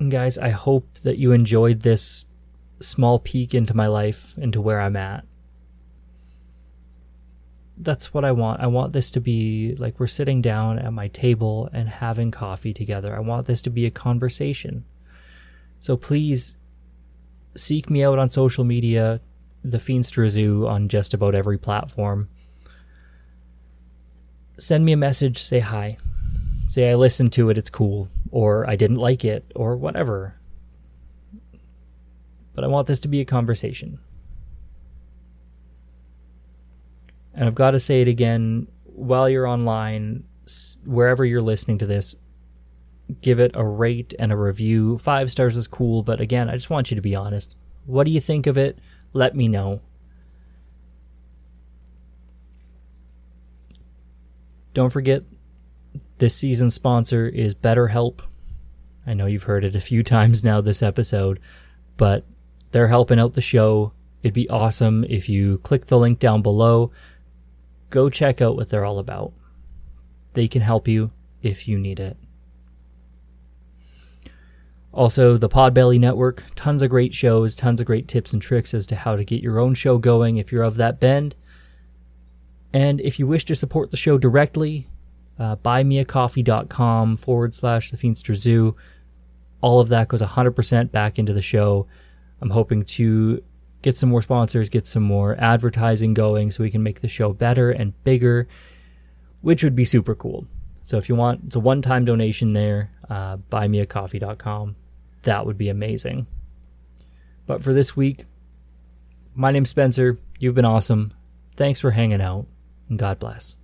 And 0.00 0.10
guys, 0.10 0.36
I 0.38 0.48
hope 0.48 0.88
that 1.04 1.18
you 1.18 1.30
enjoyed 1.30 1.82
this 1.82 2.26
small 2.80 3.20
peek 3.20 3.54
into 3.54 3.76
my 3.76 3.86
life, 3.86 4.36
into 4.36 4.60
where 4.60 4.80
I'm 4.80 4.96
at 4.96 5.24
that's 7.78 8.14
what 8.14 8.24
I 8.24 8.32
want. 8.32 8.60
I 8.60 8.66
want 8.66 8.92
this 8.92 9.10
to 9.12 9.20
be 9.20 9.74
like 9.78 10.00
we're 10.00 10.06
sitting 10.06 10.40
down 10.40 10.78
at 10.78 10.92
my 10.92 11.08
table 11.08 11.68
and 11.72 11.88
having 11.88 12.30
coffee 12.30 12.72
together. 12.72 13.14
I 13.14 13.20
want 13.20 13.46
this 13.46 13.62
to 13.62 13.70
be 13.70 13.86
a 13.86 13.90
conversation. 13.90 14.84
So 15.80 15.96
please 15.96 16.56
seek 17.54 17.90
me 17.90 18.02
out 18.02 18.18
on 18.18 18.28
social 18.28 18.64
media, 18.64 19.20
the 19.62 19.78
Feenstra 19.78 20.28
Zoo 20.28 20.66
on 20.66 20.88
just 20.88 21.12
about 21.12 21.34
every 21.34 21.58
platform. 21.58 22.28
Send 24.58 24.84
me 24.84 24.92
a 24.92 24.96
message, 24.96 25.42
say 25.42 25.60
hi. 25.60 25.98
Say 26.66 26.90
I 26.90 26.94
listened 26.94 27.32
to 27.34 27.50
it, 27.50 27.58
it's 27.58 27.70
cool, 27.70 28.08
or 28.30 28.68
I 28.68 28.76
didn't 28.76 28.96
like 28.96 29.24
it, 29.24 29.52
or 29.54 29.76
whatever. 29.76 30.34
but 32.54 32.64
I 32.64 32.68
want 32.68 32.86
this 32.86 33.00
to 33.00 33.08
be 33.08 33.20
a 33.20 33.24
conversation. 33.24 33.98
And 37.36 37.44
I've 37.44 37.54
got 37.54 37.72
to 37.72 37.80
say 37.80 38.00
it 38.00 38.08
again 38.08 38.66
while 38.84 39.28
you're 39.28 39.46
online, 39.46 40.24
wherever 40.84 41.24
you're 41.24 41.42
listening 41.42 41.78
to 41.78 41.86
this, 41.86 42.16
give 43.20 43.38
it 43.38 43.52
a 43.54 43.64
rate 43.64 44.14
and 44.18 44.32
a 44.32 44.36
review. 44.36 44.98
Five 44.98 45.30
stars 45.30 45.56
is 45.56 45.68
cool, 45.68 46.02
but 46.02 46.20
again, 46.20 46.48
I 46.48 46.54
just 46.54 46.70
want 46.70 46.90
you 46.90 46.94
to 46.94 47.02
be 47.02 47.14
honest. 47.14 47.54
What 47.84 48.04
do 48.04 48.10
you 48.10 48.20
think 48.20 48.46
of 48.46 48.56
it? 48.56 48.78
Let 49.12 49.36
me 49.36 49.48
know. 49.48 49.82
Don't 54.72 54.90
forget, 54.90 55.22
this 56.18 56.34
season's 56.34 56.74
sponsor 56.74 57.28
is 57.28 57.54
BetterHelp. 57.54 58.20
I 59.06 59.14
know 59.14 59.26
you've 59.26 59.44
heard 59.44 59.64
it 59.64 59.76
a 59.76 59.80
few 59.80 60.02
times 60.04 60.42
now 60.42 60.60
this 60.60 60.82
episode, 60.82 61.38
but 61.96 62.24
they're 62.72 62.88
helping 62.88 63.18
out 63.18 63.34
the 63.34 63.40
show. 63.40 63.92
It'd 64.22 64.34
be 64.34 64.48
awesome 64.48 65.04
if 65.08 65.28
you 65.28 65.58
click 65.58 65.86
the 65.86 65.98
link 65.98 66.18
down 66.18 66.42
below. 66.42 66.90
Go 67.90 68.10
check 68.10 68.40
out 68.40 68.56
what 68.56 68.68
they're 68.68 68.84
all 68.84 68.98
about. 68.98 69.32
They 70.32 70.48
can 70.48 70.62
help 70.62 70.88
you 70.88 71.12
if 71.42 71.68
you 71.68 71.78
need 71.78 72.00
it. 72.00 72.16
Also, 74.92 75.36
the 75.36 75.48
Podbelly 75.48 76.00
Network, 76.00 76.44
tons 76.54 76.82
of 76.82 76.88
great 76.88 77.14
shows, 77.14 77.54
tons 77.54 77.80
of 77.80 77.86
great 77.86 78.08
tips 78.08 78.32
and 78.32 78.40
tricks 78.40 78.72
as 78.72 78.86
to 78.86 78.96
how 78.96 79.14
to 79.14 79.24
get 79.24 79.42
your 79.42 79.58
own 79.58 79.74
show 79.74 79.98
going 79.98 80.38
if 80.38 80.50
you're 80.50 80.62
of 80.62 80.76
that 80.76 80.98
bend. 80.98 81.34
And 82.72 83.00
if 83.02 83.18
you 83.18 83.26
wish 83.26 83.44
to 83.46 83.54
support 83.54 83.90
the 83.90 83.98
show 83.98 84.16
directly, 84.16 84.88
uh, 85.38 85.56
buymeacoffee.com 85.56 87.18
forward 87.18 87.54
slash 87.54 87.90
the 87.90 87.98
Feenstra 87.98 88.34
Zoo. 88.34 88.74
All 89.60 89.80
of 89.80 89.90
that 89.90 90.08
goes 90.08 90.22
100% 90.22 90.90
back 90.90 91.18
into 91.18 91.32
the 91.34 91.42
show. 91.42 91.86
I'm 92.40 92.50
hoping 92.50 92.84
to 92.84 93.42
get 93.86 93.96
some 93.96 94.08
more 94.08 94.20
sponsors, 94.20 94.68
get 94.68 94.84
some 94.84 95.04
more 95.04 95.36
advertising 95.38 96.12
going 96.12 96.50
so 96.50 96.64
we 96.64 96.72
can 96.72 96.82
make 96.82 97.02
the 97.02 97.08
show 97.08 97.32
better 97.32 97.70
and 97.70 97.94
bigger, 98.02 98.48
which 99.42 99.62
would 99.62 99.76
be 99.76 99.84
super 99.84 100.12
cool. 100.12 100.44
So 100.82 100.98
if 100.98 101.08
you 101.08 101.14
want, 101.14 101.42
it's 101.46 101.54
a 101.54 101.60
one 101.60 101.82
time 101.82 102.04
donation 102.04 102.52
there, 102.52 102.90
uh, 103.08 103.36
buymeacoffee.com. 103.36 104.74
That 105.22 105.46
would 105.46 105.56
be 105.56 105.68
amazing. 105.68 106.26
But 107.46 107.62
for 107.62 107.72
this 107.72 107.94
week, 107.94 108.24
my 109.36 109.52
name's 109.52 109.70
Spencer. 109.70 110.18
You've 110.40 110.56
been 110.56 110.64
awesome. 110.64 111.14
Thanks 111.54 111.80
for 111.80 111.92
hanging 111.92 112.20
out, 112.20 112.46
and 112.88 112.98
God 112.98 113.20
bless. 113.20 113.54